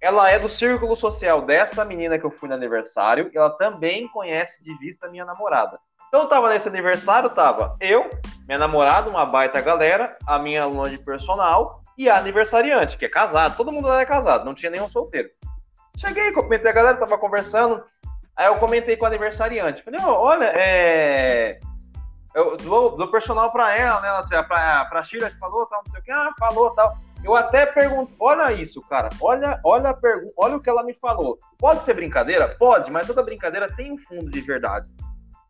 ela 0.00 0.30
é 0.30 0.38
do 0.38 0.48
círculo 0.48 0.96
social 0.96 1.42
dessa 1.42 1.84
menina 1.84 2.18
que 2.18 2.24
eu 2.24 2.30
fui 2.30 2.48
no 2.48 2.54
aniversário, 2.54 3.30
e 3.32 3.36
ela 3.36 3.50
também 3.50 4.08
conhece 4.08 4.62
de 4.64 4.74
vista 4.78 5.08
minha 5.08 5.24
namorada. 5.24 5.78
Então 6.08 6.26
tava 6.26 6.48
nesse 6.48 6.68
aniversário, 6.68 7.30
tava 7.30 7.76
eu, 7.80 8.08
minha 8.46 8.58
namorada, 8.58 9.10
uma 9.10 9.26
baita 9.26 9.60
galera, 9.60 10.16
a 10.26 10.38
minha 10.38 10.62
aluna 10.62 10.88
de 10.88 10.98
personal 10.98 11.82
e 11.96 12.08
a 12.08 12.16
aniversariante, 12.16 12.96
que 12.96 13.04
é 13.04 13.08
casado, 13.08 13.56
todo 13.56 13.70
mundo 13.70 13.86
lá 13.86 14.00
é 14.00 14.06
casado, 14.06 14.44
não 14.44 14.54
tinha 14.54 14.70
nenhum 14.70 14.88
solteiro. 14.88 15.28
Cheguei, 15.98 16.32
comentei 16.32 16.70
a 16.70 16.74
galera, 16.74 16.96
tava 16.96 17.18
conversando, 17.18 17.84
aí 18.40 18.46
eu 18.46 18.56
comentei 18.56 18.96
com 18.96 19.04
a 19.04 19.08
aniversariante, 19.08 19.82
falei, 19.82 20.00
oh, 20.02 20.12
olha, 20.12 20.52
é 20.56 21.60
eu 22.34 22.56
dou, 22.56 22.96
dou 22.96 23.10
personal 23.10 23.50
para 23.50 23.76
ela, 23.76 24.00
né? 24.00 24.08
Ela, 24.08 24.44
pra, 24.44 24.84
pra 24.84 25.02
Sheila 25.02 25.30
que 25.30 25.38
falou, 25.38 25.66
tal, 25.66 25.82
não 25.84 25.90
sei 25.90 26.00
o 26.00 26.04
que, 26.04 26.10
ah, 26.10 26.30
falou, 26.38 26.70
tal. 26.70 26.96
Eu 27.24 27.34
até 27.34 27.66
pergunto, 27.66 28.12
olha 28.18 28.52
isso, 28.52 28.80
cara, 28.82 29.10
olha, 29.20 29.60
olha 29.64 29.90
a 29.90 29.94
pergunta, 29.94 30.32
olha 30.36 30.56
o 30.56 30.60
que 30.60 30.70
ela 30.70 30.82
me 30.82 30.94
falou. 30.94 31.38
Pode 31.58 31.84
ser 31.84 31.94
brincadeira? 31.94 32.48
Pode, 32.56 32.90
mas 32.90 33.06
toda 33.06 33.22
brincadeira 33.22 33.66
tem 33.74 33.92
um 33.92 33.98
fundo 33.98 34.30
de 34.30 34.40
verdade. 34.40 34.88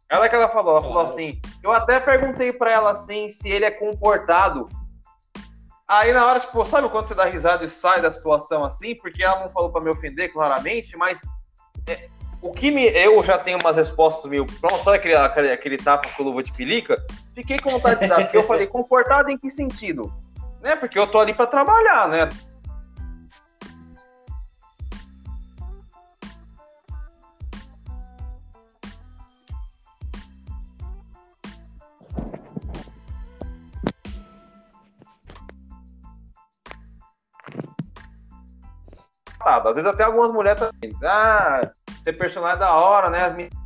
Ela 0.08 0.28
que 0.28 0.34
ela 0.34 0.48
falou, 0.48 0.72
ela 0.72 0.80
falou 0.80 1.02
assim, 1.02 1.40
eu 1.62 1.70
até 1.70 2.00
perguntei 2.00 2.52
para 2.52 2.72
ela 2.72 2.90
assim 2.90 3.28
se 3.28 3.48
ele 3.48 3.64
é 3.64 3.70
comportado. 3.70 4.68
Aí 5.86 6.12
na 6.12 6.26
hora, 6.26 6.40
tipo, 6.40 6.64
sabe 6.64 6.88
quando 6.88 7.06
você 7.06 7.14
dá 7.14 7.24
risada 7.24 7.64
e 7.64 7.68
sai 7.68 8.00
da 8.00 8.10
situação 8.10 8.64
assim? 8.64 8.96
Porque 8.96 9.22
ela 9.22 9.40
não 9.40 9.50
falou 9.50 9.70
para 9.70 9.82
me 9.82 9.90
ofender 9.90 10.32
claramente, 10.32 10.96
mas 10.96 11.20
é, 11.88 12.08
o 12.42 12.52
que 12.52 12.70
me. 12.70 12.86
Eu 12.88 13.22
já 13.22 13.38
tenho 13.38 13.58
umas 13.58 13.76
respostas 13.76 14.30
meio 14.30 14.46
prontas, 14.46 14.84
sabe 14.84 14.96
aquele, 14.96 15.14
aquele, 15.14 15.52
aquele 15.52 15.76
tapa 15.76 16.08
com 16.16 16.22
luva 16.22 16.42
de 16.42 16.52
pelica? 16.52 16.96
Fiquei 17.34 17.58
com 17.58 17.70
vontade 17.70 18.00
de 18.00 18.08
dar, 18.08 18.22
porque 18.22 18.36
eu 18.36 18.42
falei, 18.44 18.66
confortado 18.66 19.30
em 19.30 19.38
que 19.38 19.50
sentido? 19.50 20.12
Né? 20.60 20.76
Porque 20.76 20.98
eu 20.98 21.06
tô 21.06 21.18
ali 21.18 21.34
para 21.34 21.46
trabalhar, 21.46 22.08
né? 22.08 22.28
Às 39.70 39.76
vezes 39.76 39.86
até 39.86 40.04
algumas 40.04 40.32
mulheres 40.32 40.58
também. 40.58 40.92
Ah, 41.02 41.70
ser 42.02 42.12
personagem 42.14 42.58
da 42.58 42.74
hora, 42.74 43.10
né? 43.10 43.22
As 43.22 43.34
meninas 43.34 43.60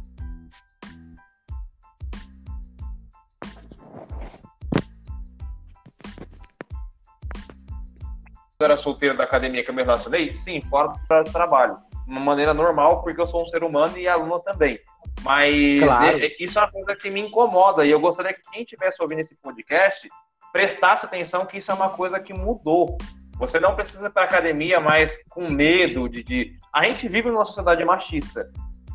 era 8.64 8.76
solteiro 8.76 9.16
da 9.16 9.24
academia 9.24 9.62
que 9.62 9.70
eu 9.70 9.74
me 9.74 9.82
relacionei? 9.82 10.34
Sim, 10.34 10.62
fora 10.62 10.92
do 11.22 11.32
trabalho. 11.32 11.76
De 12.06 12.10
uma 12.10 12.20
maneira 12.20 12.52
normal, 12.52 13.02
porque 13.02 13.20
eu 13.20 13.26
sou 13.26 13.42
um 13.42 13.46
ser 13.46 13.62
humano 13.62 13.96
e 13.96 14.08
aluna 14.08 14.40
também. 14.40 14.78
Mas 15.22 15.82
claro. 15.82 16.18
é, 16.18 16.26
é, 16.26 16.34
isso 16.38 16.58
é 16.58 16.62
uma 16.62 16.70
coisa 16.70 16.94
que 17.00 17.10
me 17.10 17.20
incomoda. 17.20 17.84
E 17.84 17.90
eu 17.90 18.00
gostaria 18.00 18.34
que 18.34 18.42
quem 18.50 18.62
estivesse 18.62 19.02
ouvindo 19.02 19.20
esse 19.20 19.36
podcast 19.36 20.08
prestasse 20.52 21.06
atenção 21.06 21.46
que 21.46 21.58
isso 21.58 21.70
é 21.70 21.74
uma 21.74 21.90
coisa 21.90 22.20
que 22.20 22.32
mudou. 22.32 22.96
Você 23.36 23.58
não 23.58 23.74
precisa 23.74 24.06
ir 24.06 24.10
para 24.10 24.24
academia 24.24 24.80
mais 24.80 25.18
com 25.28 25.50
medo 25.50 26.08
de, 26.08 26.22
de, 26.22 26.56
A 26.72 26.84
gente 26.84 27.08
vive 27.08 27.30
numa 27.30 27.44
sociedade 27.44 27.84
machista. 27.84 28.48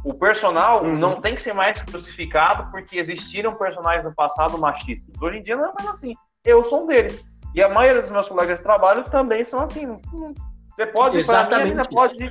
O 0.04 0.14
personal 0.14 0.84
uhum. 0.84 0.98
não 0.98 1.20
tem 1.20 1.36
que 1.36 1.44
ser 1.44 1.54
mais 1.54 1.82
crucificado 1.82 2.72
porque 2.72 2.98
existiram 2.98 3.56
personagens 3.56 4.06
no 4.06 4.16
passado 4.16 4.58
machistas. 4.58 5.14
Hoje 5.22 5.40
em 5.40 5.44
dia 5.44 5.58
não 5.58 5.66
é 5.66 5.74
mais 5.78 5.90
assim. 5.90 6.16
Eu 6.46 6.64
sou 6.64 6.84
um 6.84 6.88
deles. 6.88 7.26
E 7.54 7.62
a 7.62 7.68
maioria 7.68 8.02
dos 8.02 8.12
meus 8.12 8.28
colegas 8.28 8.60
de 8.60 8.64
trabalho 8.64 9.04
também 9.06 9.44
são 9.44 9.62
assim. 9.62 10.00
Você 10.76 10.86
pode 10.86 11.18
ir 11.18 11.26
para 11.26 11.66
mim, 11.66 11.76
pode, 11.92 12.30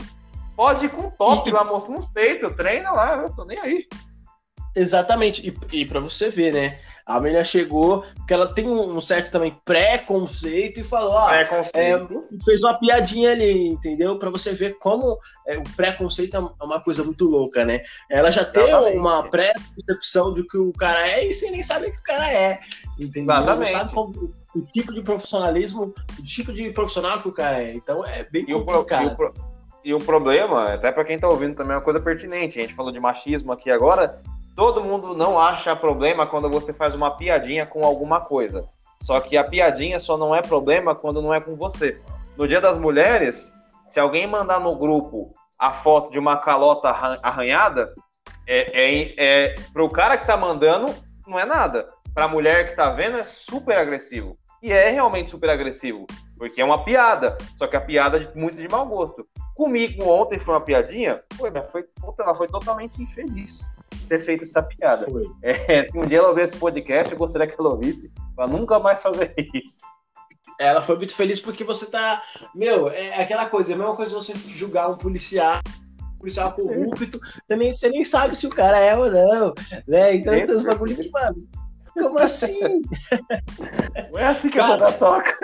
pode 0.57 0.87
ir 0.87 0.89
com 0.91 1.11
top 1.11 1.49
e, 1.49 1.53
lá, 1.53 1.65
mostrando 1.65 1.99
os 1.99 2.07
peitos, 2.07 2.57
treina 2.57 2.91
lá, 2.91 3.17
eu 3.17 3.35
tô 3.35 3.45
nem 3.45 3.59
aí. 3.59 3.87
Exatamente. 4.75 5.47
E, 5.47 5.81
e 5.81 5.85
para 5.85 6.01
você 6.01 6.31
ver, 6.31 6.55
né? 6.55 6.81
A 7.09 7.19
menina 7.19 7.43
chegou, 7.43 8.05
porque 8.17 8.35
ela 8.35 8.53
tem 8.53 8.69
um 8.69 9.01
certo 9.01 9.33
também 9.33 9.59
preconceito 9.65 10.81
e 10.81 10.85
falou, 10.85 11.13
ó, 11.13 11.33
é, 11.33 11.49
fez 12.45 12.63
uma 12.63 12.79
piadinha 12.79 13.33
ali, 13.33 13.69
entendeu? 13.69 14.19
Para 14.19 14.29
você 14.29 14.53
ver 14.53 14.77
como 14.79 15.19
é, 15.47 15.57
o 15.57 15.65
preconceito 15.75 16.37
é 16.37 16.65
uma 16.65 16.83
coisa 16.83 17.03
muito 17.03 17.25
louca, 17.25 17.65
né? 17.65 17.81
Ela 18.11 18.31
já 18.31 18.45
tem 18.45 18.75
uma 18.95 19.27
pré-concepção 19.31 20.35
de 20.35 20.47
que 20.47 20.59
o 20.59 20.71
cara 20.75 21.09
é 21.09 21.27
e 21.27 21.33
você 21.33 21.51
nem 21.51 21.63
sabe 21.63 21.87
o 21.87 21.93
que 21.93 21.99
o 21.99 22.03
cara 22.03 22.31
é, 22.31 22.61
entendeu? 22.99 23.35
Exatamente. 23.35 23.73
Não 23.73 23.79
sabe 23.79 23.95
como, 23.95 24.35
o 24.55 24.61
tipo 24.61 24.93
de 24.93 25.01
profissionalismo, 25.01 25.95
o 26.19 26.23
tipo 26.23 26.53
de 26.53 26.71
profissional 26.73 27.23
que 27.23 27.29
o 27.29 27.33
cara 27.33 27.63
é. 27.63 27.73
Então 27.73 28.05
é 28.05 28.25
bem 28.25 28.45
e 28.47 28.53
complicado. 28.53 29.17
O, 29.19 29.23
e, 29.23 29.27
o, 29.27 29.33
e 29.85 29.95
o 29.95 29.99
problema, 29.99 30.75
até 30.75 30.93
para 30.93 31.07
quem 31.07 31.15
está 31.15 31.27
ouvindo 31.27 31.57
também, 31.57 31.73
é 31.73 31.77
uma 31.77 31.85
coisa 31.85 32.01
pertinente. 32.01 32.59
A 32.59 32.61
gente 32.61 32.75
falou 32.75 32.93
de 32.93 33.01
machismo 33.01 33.51
aqui 33.51 33.71
agora. 33.71 34.21
Todo 34.59 34.83
mundo 34.83 35.15
não 35.15 35.41
acha 35.41 35.77
problema 35.77 36.27
quando 36.27 36.51
você 36.51 36.73
faz 36.73 36.93
uma 36.93 37.13
piadinha 37.13 37.65
com 37.65 37.85
alguma 37.85 38.23
coisa. 38.23 38.69
Só 39.01 39.21
que 39.21 39.37
a 39.37 39.45
piadinha 39.45 40.01
só 40.01 40.17
não 40.17 40.35
é 40.35 40.43
problema 40.43 40.97
quando 40.97 41.23
não 41.23 41.33
é 41.33 41.41
com 41.41 41.55
você. 41.55 42.03
No 42.37 42.49
Dia 42.49 42.61
das 42.61 42.77
Mulheres, 42.77 43.55
se 43.87 44.01
alguém 44.01 44.27
mandar 44.27 44.59
no 44.59 44.75
grupo 44.75 45.33
a 45.57 45.75
foto 45.75 46.11
de 46.11 46.19
uma 46.19 46.39
calota 46.39 46.89
arranhada, 46.89 47.95
é, 48.49 48.73
é, 48.75 49.15
é 49.17 49.55
para 49.73 49.85
o 49.85 49.89
cara 49.89 50.17
que 50.17 50.25
está 50.25 50.37
mandando, 50.37 50.93
não 51.25 51.39
é 51.39 51.45
nada. 51.45 51.87
Para 52.13 52.25
a 52.25 52.29
mulher 52.29 52.65
que 52.65 52.71
está 52.71 52.91
vendo, 52.91 53.17
é 53.17 53.25
super 53.27 53.79
agressivo. 53.79 54.37
E 54.61 54.73
é 54.73 54.91
realmente 54.91 55.31
super 55.31 55.51
agressivo, 55.51 56.05
porque 56.37 56.61
é 56.61 56.65
uma 56.65 56.83
piada, 56.83 57.39
só 57.55 57.69
que 57.69 57.77
a 57.77 57.81
piada 57.81 58.19
é 58.19 58.37
muito 58.37 58.57
de 58.57 58.67
mau 58.67 58.85
gosto. 58.87 59.25
Comigo 59.55 60.05
ontem 60.09 60.41
foi 60.41 60.55
uma 60.55 60.61
piadinha, 60.61 61.23
foi, 61.35 61.49
mas 61.49 61.71
foi, 61.71 61.85
ela 62.19 62.35
foi 62.35 62.49
totalmente 62.49 63.01
infeliz 63.01 63.71
ter 64.09 64.25
feito 64.25 64.43
essa 64.43 64.63
piada. 64.63 65.07
É, 65.43 65.87
se 65.89 65.99
um 65.99 66.07
dia 66.07 66.19
ela 66.19 66.29
ouvir 66.29 66.43
esse 66.43 66.57
podcast, 66.57 67.13
eu 67.13 67.19
gostaria 67.19 67.47
que 67.47 67.59
ela 67.59 67.71
ouvisse 67.71 68.11
para 68.35 68.47
nunca 68.49 68.79
mais 68.79 69.03
fazer 69.03 69.35
isso. 69.55 69.81
Ela 70.59 70.81
foi 70.81 70.97
muito 70.97 71.15
feliz 71.15 71.41
porque 71.41 71.63
você 71.63 71.91
tá. 71.91 72.23
Meu, 72.55 72.89
é 72.89 73.21
aquela 73.21 73.47
coisa, 73.47 73.73
é 73.73 73.75
a 73.75 73.79
mesma 73.79 73.95
coisa 73.95 74.15
você 74.15 74.35
julgar 74.37 74.89
um 74.89 74.97
policial 74.97 75.61
policial 76.19 76.53
corrupto, 76.53 77.21
também 77.47 77.73
você 77.73 77.89
nem 77.89 78.03
sabe 78.03 78.35
se 78.35 78.45
o 78.45 78.51
cara 78.51 78.77
é 78.77 78.97
ou 78.97 79.11
não, 79.11 79.55
né? 79.87 80.17
Então 80.17 80.35
tem 80.35 80.51
uns 80.51 80.65
bagulho 80.65 80.97
que, 80.97 81.09
mano, 81.11 81.49
como 81.95 82.19
assim? 82.19 82.83
Não 84.11 84.19
é 84.19 84.27
assim 84.27 84.51
que 84.51 84.59
cara, 84.59 84.75
a 84.75 84.79
banda 84.79 84.93
toca. 84.93 85.39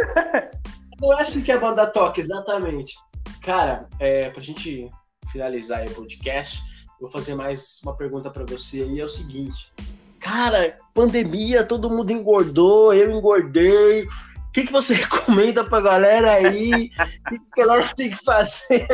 Não 1.00 1.12
é 1.12 1.22
assim 1.22 1.42
que 1.42 1.52
a 1.52 1.58
banda 1.58 1.86
toca, 1.86 2.20
exatamente. 2.20 2.94
Cara, 3.40 3.88
é, 3.98 4.30
pra 4.30 4.42
gente 4.42 4.90
finalizar 5.30 5.86
o 5.86 5.94
podcast, 5.94 6.60
vou 7.04 7.10
fazer 7.10 7.34
mais 7.34 7.80
uma 7.82 7.94
pergunta 7.94 8.30
para 8.30 8.46
você 8.46 8.80
aí, 8.80 8.98
é 8.98 9.04
o 9.04 9.08
seguinte. 9.08 9.74
Cara, 10.18 10.78
pandemia, 10.94 11.62
todo 11.62 11.90
mundo 11.90 12.10
engordou, 12.10 12.94
eu 12.94 13.10
engordei. 13.10 14.04
O 14.04 14.52
que, 14.54 14.64
que 14.64 14.72
você 14.72 14.94
recomenda 15.04 15.62
pra 15.62 15.82
galera 15.82 16.30
aí? 16.30 16.70
O 16.72 17.28
que, 17.28 17.38
que 17.38 17.60
a 17.60 17.66
galera 17.66 17.94
tem 17.94 18.08
que 18.08 18.24
fazer? 18.24 18.88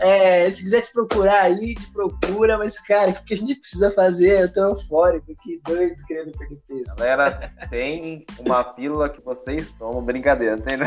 É, 0.00 0.48
se 0.48 0.62
quiser 0.62 0.80
te 0.80 0.92
procurar 0.92 1.42
aí, 1.42 1.74
te 1.74 1.92
procura, 1.92 2.56
mas, 2.56 2.78
cara, 2.80 3.10
o 3.10 3.14
que, 3.14 3.24
que 3.24 3.34
a 3.34 3.36
gente 3.36 3.56
precisa 3.56 3.90
fazer? 3.90 4.44
Eu 4.44 4.52
tô 4.54 4.60
eufórico, 4.60 5.34
que 5.42 5.60
doido 5.66 6.02
querendo 6.06 6.32
perder 6.32 6.62
peso. 6.66 6.96
Galera, 6.96 7.52
tem 7.68 8.24
uma 8.38 8.64
pílula 8.64 9.10
que 9.10 9.20
vocês 9.20 9.70
tomam, 9.72 10.02
brincadeira, 10.02 10.56
tem 10.58 10.78
não. 10.80 10.86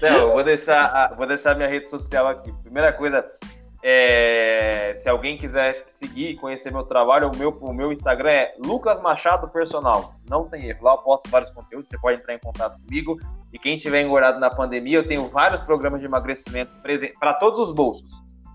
Theo, 0.00 0.32
vou 0.32 0.44
deixar, 0.44 1.14
vou 1.16 1.26
deixar 1.26 1.54
minha 1.54 1.68
rede 1.68 1.88
social 1.90 2.28
aqui. 2.28 2.52
Primeira 2.62 2.92
coisa, 2.92 3.24
é, 3.82 4.94
se 4.96 5.08
alguém 5.08 5.36
quiser 5.36 5.84
seguir, 5.88 6.36
conhecer 6.36 6.72
meu 6.72 6.82
trabalho, 6.82 7.30
o 7.30 7.36
meu, 7.36 7.50
o 7.50 7.72
meu 7.72 7.92
Instagram 7.92 8.30
é 8.30 8.54
Lucas 8.58 9.00
Machado 9.00 9.48
Personal. 9.48 10.14
Não 10.28 10.44
tem 10.44 10.68
erro, 10.68 10.84
lá 10.84 10.92
eu 10.92 10.98
posto 10.98 11.30
vários 11.30 11.50
conteúdos, 11.50 11.88
você 11.88 11.98
pode 11.98 12.18
entrar 12.18 12.34
em 12.34 12.38
contato 12.38 12.80
comigo. 12.80 13.16
E 13.52 13.58
quem 13.58 13.78
tiver 13.78 14.02
engordado 14.02 14.38
na 14.40 14.50
pandemia, 14.50 14.98
eu 14.98 15.06
tenho 15.06 15.28
vários 15.28 15.62
programas 15.62 16.00
de 16.00 16.06
emagrecimento 16.06 16.72
para 17.18 17.34
todos 17.34 17.60
os 17.60 17.72
bolsos. 17.72 18.10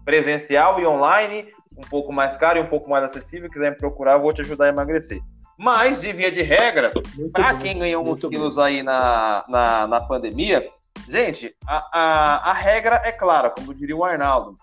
Presencial 0.06 0.80
e 0.80 0.86
online, 0.86 1.50
um 1.78 1.90
pouco 1.90 2.12
mais 2.12 2.36
caro 2.38 2.60
e 2.60 2.62
um 2.62 2.68
pouco 2.68 2.90
mais 2.90 3.04
acessível. 3.06 3.50
Quiser 3.50 3.72
me 3.72 3.78
procurar, 3.78 4.14
eu 4.14 4.22
vou 4.22 4.34
te 4.34 4.42
ajudar 4.42 4.66
a 4.66 4.70
emagrecer. 4.70 5.22
Mas, 5.64 6.02
de 6.02 6.12
via 6.12 6.32
de 6.32 6.42
regra, 6.42 6.92
para 7.32 7.56
quem 7.56 7.80
ganhou 7.80 8.06
uns 8.06 8.20
quilos 8.20 8.60
aí 8.60 8.84
na, 8.84 9.46
na, 9.48 9.88
na 9.88 10.02
pandemia, 10.02 10.70
gente, 11.10 11.56
a, 11.66 11.90
a, 11.94 12.52
a 12.52 12.54
regra 12.54 13.02
é 13.06 13.12
clara, 13.12 13.50
como 13.50 13.74
diria 13.74 13.96
o 13.96 14.04
Arnaldo 14.04 14.56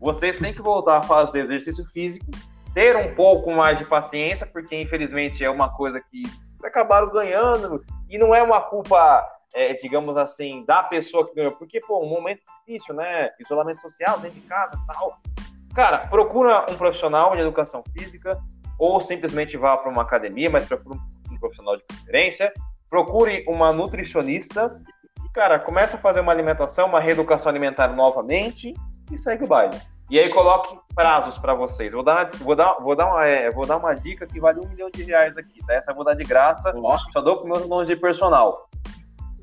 vocês 0.00 0.38
têm 0.38 0.54
que 0.54 0.62
voltar 0.62 0.98
a 0.98 1.02
fazer 1.02 1.44
exercício 1.44 1.84
físico 1.86 2.26
ter 2.72 2.96
um 2.96 3.14
pouco 3.14 3.50
mais 3.50 3.78
de 3.78 3.84
paciência, 3.84 4.46
porque 4.46 4.80
infelizmente 4.80 5.42
é 5.42 5.50
uma 5.50 5.68
coisa 5.70 6.00
que 6.00 6.22
acabaram 6.62 7.10
ganhando, 7.10 7.84
e 8.08 8.18
não 8.18 8.34
é 8.34 8.42
uma 8.42 8.60
culpa, 8.60 9.26
é, 9.54 9.74
digamos 9.74 10.16
assim, 10.16 10.64
da 10.64 10.82
pessoa 10.82 11.26
que 11.26 11.34
ganhou, 11.34 11.52
porque, 11.52 11.80
pô, 11.80 12.04
um 12.04 12.08
momento 12.08 12.40
difícil, 12.66 12.94
né? 12.94 13.30
Isolamento 13.40 13.80
social, 13.80 14.18
dentro 14.20 14.40
de 14.40 14.46
casa 14.46 14.78
tal. 14.86 15.18
Cara, 15.74 15.98
procura 16.08 16.66
um 16.70 16.76
profissional 16.76 17.32
de 17.34 17.40
educação 17.40 17.82
física, 17.96 18.38
ou 18.78 19.00
simplesmente 19.00 19.56
vá 19.56 19.76
para 19.76 19.90
uma 19.90 20.02
academia, 20.02 20.48
mas 20.48 20.66
procura 20.66 20.96
um 20.96 21.38
profissional 21.38 21.76
de 21.76 21.82
preferência, 21.84 22.52
procure 22.88 23.44
uma 23.48 23.72
nutricionista, 23.72 24.80
e, 25.24 25.28
cara, 25.30 25.58
começa 25.58 25.96
a 25.96 26.00
fazer 26.00 26.20
uma 26.20 26.32
alimentação, 26.32 26.86
uma 26.86 27.00
reeducação 27.00 27.50
alimentar 27.50 27.88
novamente, 27.88 28.72
e 29.10 29.18
segue 29.18 29.44
o 29.44 29.48
baile. 29.48 29.76
E 30.10 30.18
aí 30.18 30.30
coloque 30.30 30.78
prazos 30.94 31.36
para 31.36 31.52
vocês. 31.52 31.92
Vou 31.92 32.02
dar, 32.02 32.28
vou 32.38 32.56
dar, 32.56 32.74
vou 32.80 32.96
dar, 32.96 33.06
uma, 33.06 33.26
é, 33.26 33.50
vou 33.50 33.66
dar 33.66 33.76
uma 33.76 33.94
dica 33.94 34.26
que 34.26 34.40
vale 34.40 34.58
um 34.58 34.68
milhão 34.68 34.88
de 34.90 35.02
reais 35.02 35.36
aqui, 35.36 35.58
tá? 35.66 35.74
Essa 35.74 35.90
eu 35.90 35.94
vou 35.94 36.04
dar 36.04 36.14
de 36.14 36.24
graça, 36.24 36.72
Nossa. 36.72 37.04
só 37.12 37.20
dou 37.20 37.36
para 37.36 37.48
meus 37.48 37.68
nomes 37.68 37.88
de 37.88 37.96
personal. 37.96 38.70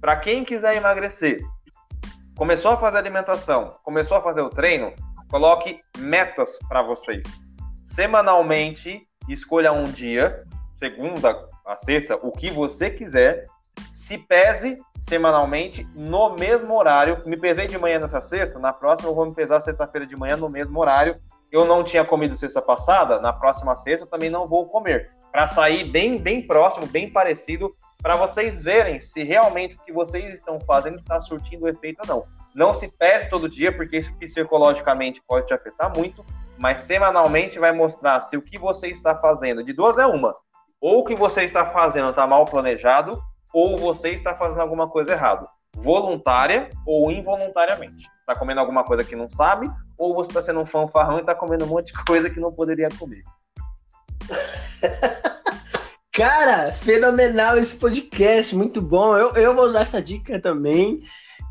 Para 0.02 0.16
quem 0.16 0.44
quiser 0.44 0.76
emagrecer, 0.76 1.40
começou 2.36 2.72
a 2.72 2.78
fazer 2.78 2.98
alimentação, 2.98 3.76
começou 3.84 4.18
a 4.18 4.22
fazer 4.22 4.42
o 4.42 4.50
treino, 4.50 4.92
coloque 5.30 5.80
metas 6.00 6.58
para 6.68 6.82
vocês. 6.82 7.24
Semanalmente, 7.84 9.08
escolha 9.34 9.72
um 9.72 9.84
dia, 9.84 10.44
segunda 10.76 11.48
a 11.66 11.78
sexta, 11.78 12.16
o 12.16 12.32
que 12.32 12.50
você 12.52 12.90
quiser, 12.90 13.46
se 13.92 14.18
pese 14.18 14.78
semanalmente 15.00 15.88
no 15.96 16.36
mesmo 16.36 16.76
horário. 16.78 17.22
Me 17.26 17.38
pesei 17.38 17.68
de 17.68 17.78
manhã 17.78 18.00
nessa 18.00 18.22
sexta, 18.22 18.60
na 18.60 18.72
próxima 18.72 19.10
eu 19.10 19.16
vou 19.16 19.26
me 19.26 19.34
pesar 19.34 19.60
sexta-feira 19.60 20.06
de 20.06 20.16
manhã 20.16 20.38
no 20.38 20.50
mesmo 20.50 20.80
horário. 20.80 21.18
Eu 21.52 21.66
não 21.66 21.84
tinha 21.84 22.04
comido 22.04 22.36
sexta 22.36 22.62
passada, 22.62 23.20
na 23.20 23.34
próxima 23.34 23.76
sexta 23.76 24.06
eu 24.06 24.10
também 24.10 24.30
não 24.30 24.48
vou 24.48 24.68
comer. 24.68 25.12
Para 25.32 25.48
sair 25.48 25.90
bem, 25.92 26.18
bem 26.18 26.42
próximo, 26.46 26.88
bem 26.88 27.10
parecido, 27.10 27.76
para 28.02 28.16
vocês 28.16 28.60
verem 28.62 29.00
se 29.00 29.24
realmente 29.24 29.76
o 29.76 29.80
que 29.80 29.92
vocês 29.92 30.34
estão 30.34 30.60
fazendo 30.60 30.98
está 30.98 31.20
surtindo 31.20 31.68
efeito 31.68 32.02
ou 32.02 32.08
não. 32.08 32.26
Não 32.54 32.74
se 32.74 32.88
pese 32.88 33.30
todo 33.30 33.50
dia, 33.50 33.76
porque 33.76 33.98
isso 33.98 34.14
psicologicamente 34.14 35.22
pode 35.28 35.48
te 35.48 35.54
afetar 35.54 35.92
muito, 35.96 36.24
mas 36.58 36.82
semanalmente 36.82 37.60
vai 37.60 37.72
mostrar 37.72 38.22
se 38.22 38.38
o 38.38 38.42
que 38.42 38.58
você 38.58 38.88
está 38.88 39.16
fazendo, 39.16 39.64
de 39.64 39.74
duas 39.74 39.98
é 39.98 40.06
uma, 40.06 40.36
ou 40.80 41.00
o 41.00 41.04
que 41.04 41.16
você 41.16 41.44
está 41.44 41.66
fazendo 41.66 42.10
está 42.10 42.28
mal 42.28 42.46
planejado, 42.46 43.22
ou 43.54 43.78
você 43.78 44.10
está 44.12 44.36
fazendo 44.36 44.62
alguma 44.62 44.90
coisa 44.90 45.14
errada, 45.14 45.48
voluntária 45.76 46.70
ou 46.86 47.12
involuntariamente. 47.12 48.08
Está 48.20 48.36
comendo 48.36 48.60
alguma 48.60 48.84
coisa 48.84 49.04
que 49.04 49.16
não 49.16 49.30
sabe, 49.30 49.70
ou 49.98 50.14
você 50.14 50.32
está 50.32 50.42
sendo 50.42 50.60
um 50.60 50.66
fanfarrão 50.66 51.18
e 51.18 51.22
está 51.22 51.34
comendo 51.34 51.66
um 51.66 51.70
monte 51.70 51.94
de 51.94 52.06
coisa 52.06 52.30
que 52.30 52.40
não 52.40 52.52
poderia 52.52 52.90
comer. 52.98 53.24
Cara, 56.12 56.72
fenomenal 56.72 57.58
esse 57.58 57.78
podcast, 57.78 58.56
muito 58.56 58.82
bom. 58.82 59.18
Eu, 59.18 59.34
eu 59.34 59.54
vou 59.54 59.66
usar 59.66 59.82
essa 59.82 60.02
dica 60.02 60.40
também. 60.40 61.02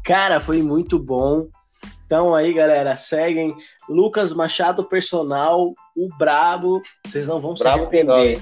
Cara, 0.03 0.40
foi 0.40 0.62
muito 0.62 0.99
bom. 0.99 1.49
Então 2.14 2.33
aí, 2.33 2.53
galera, 2.53 2.96
seguem 2.96 3.57
Lucas 3.88 4.33
Machado 4.33 4.85
Personal, 4.85 5.74
o 5.96 6.09
Brabo. 6.16 6.81
Vocês 7.05 7.27
não 7.27 7.40
vão 7.40 7.55
Bravo 7.55 7.77
se 7.77 7.83
arrepender. 7.83 8.40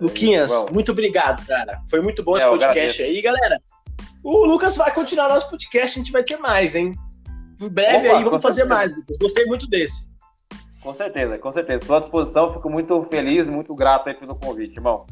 Luquinhas, 0.00 0.50
Bom. 0.50 0.68
muito 0.72 0.90
obrigado, 0.90 1.46
cara. 1.46 1.82
Foi 1.90 2.00
muito 2.00 2.22
bom 2.22 2.34
é, 2.34 2.40
esse 2.40 2.48
podcast 2.48 3.02
aí, 3.02 3.20
galera. 3.20 3.60
O 4.24 4.46
Lucas 4.46 4.74
vai 4.78 4.90
continuar 4.90 5.28
nosso 5.28 5.50
podcast, 5.50 5.98
a 5.98 6.02
gente 6.02 6.10
vai 6.10 6.24
ter 6.24 6.38
mais, 6.38 6.74
hein? 6.74 6.94
Em 7.60 7.68
breve 7.68 8.08
Opa, 8.08 8.16
aí 8.16 8.24
vamos 8.24 8.42
fazer 8.42 8.62
certeza. 8.62 8.74
mais, 8.74 8.96
Lucas. 8.96 9.18
Gostei 9.18 9.44
muito 9.44 9.68
desse. 9.68 10.10
Com 10.80 10.94
certeza, 10.94 11.36
com 11.36 11.52
certeza. 11.52 11.82
Estou 11.82 11.96
à 11.96 12.00
disposição, 12.00 12.54
fico 12.54 12.70
muito 12.70 13.06
feliz, 13.10 13.46
muito 13.46 13.74
grato 13.74 14.08
aí 14.08 14.14
pelo 14.14 14.34
convite, 14.34 14.76
irmão. 14.76 15.04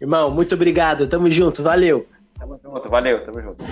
Irmão, 0.00 0.30
muito 0.30 0.54
obrigado. 0.54 1.06
Tamo 1.06 1.28
junto, 1.28 1.62
valeu. 1.62 2.08
Tamo 2.38 2.58
junto, 2.64 2.88
valeu, 2.88 3.22
tamo 3.26 3.42
junto. 3.42 3.62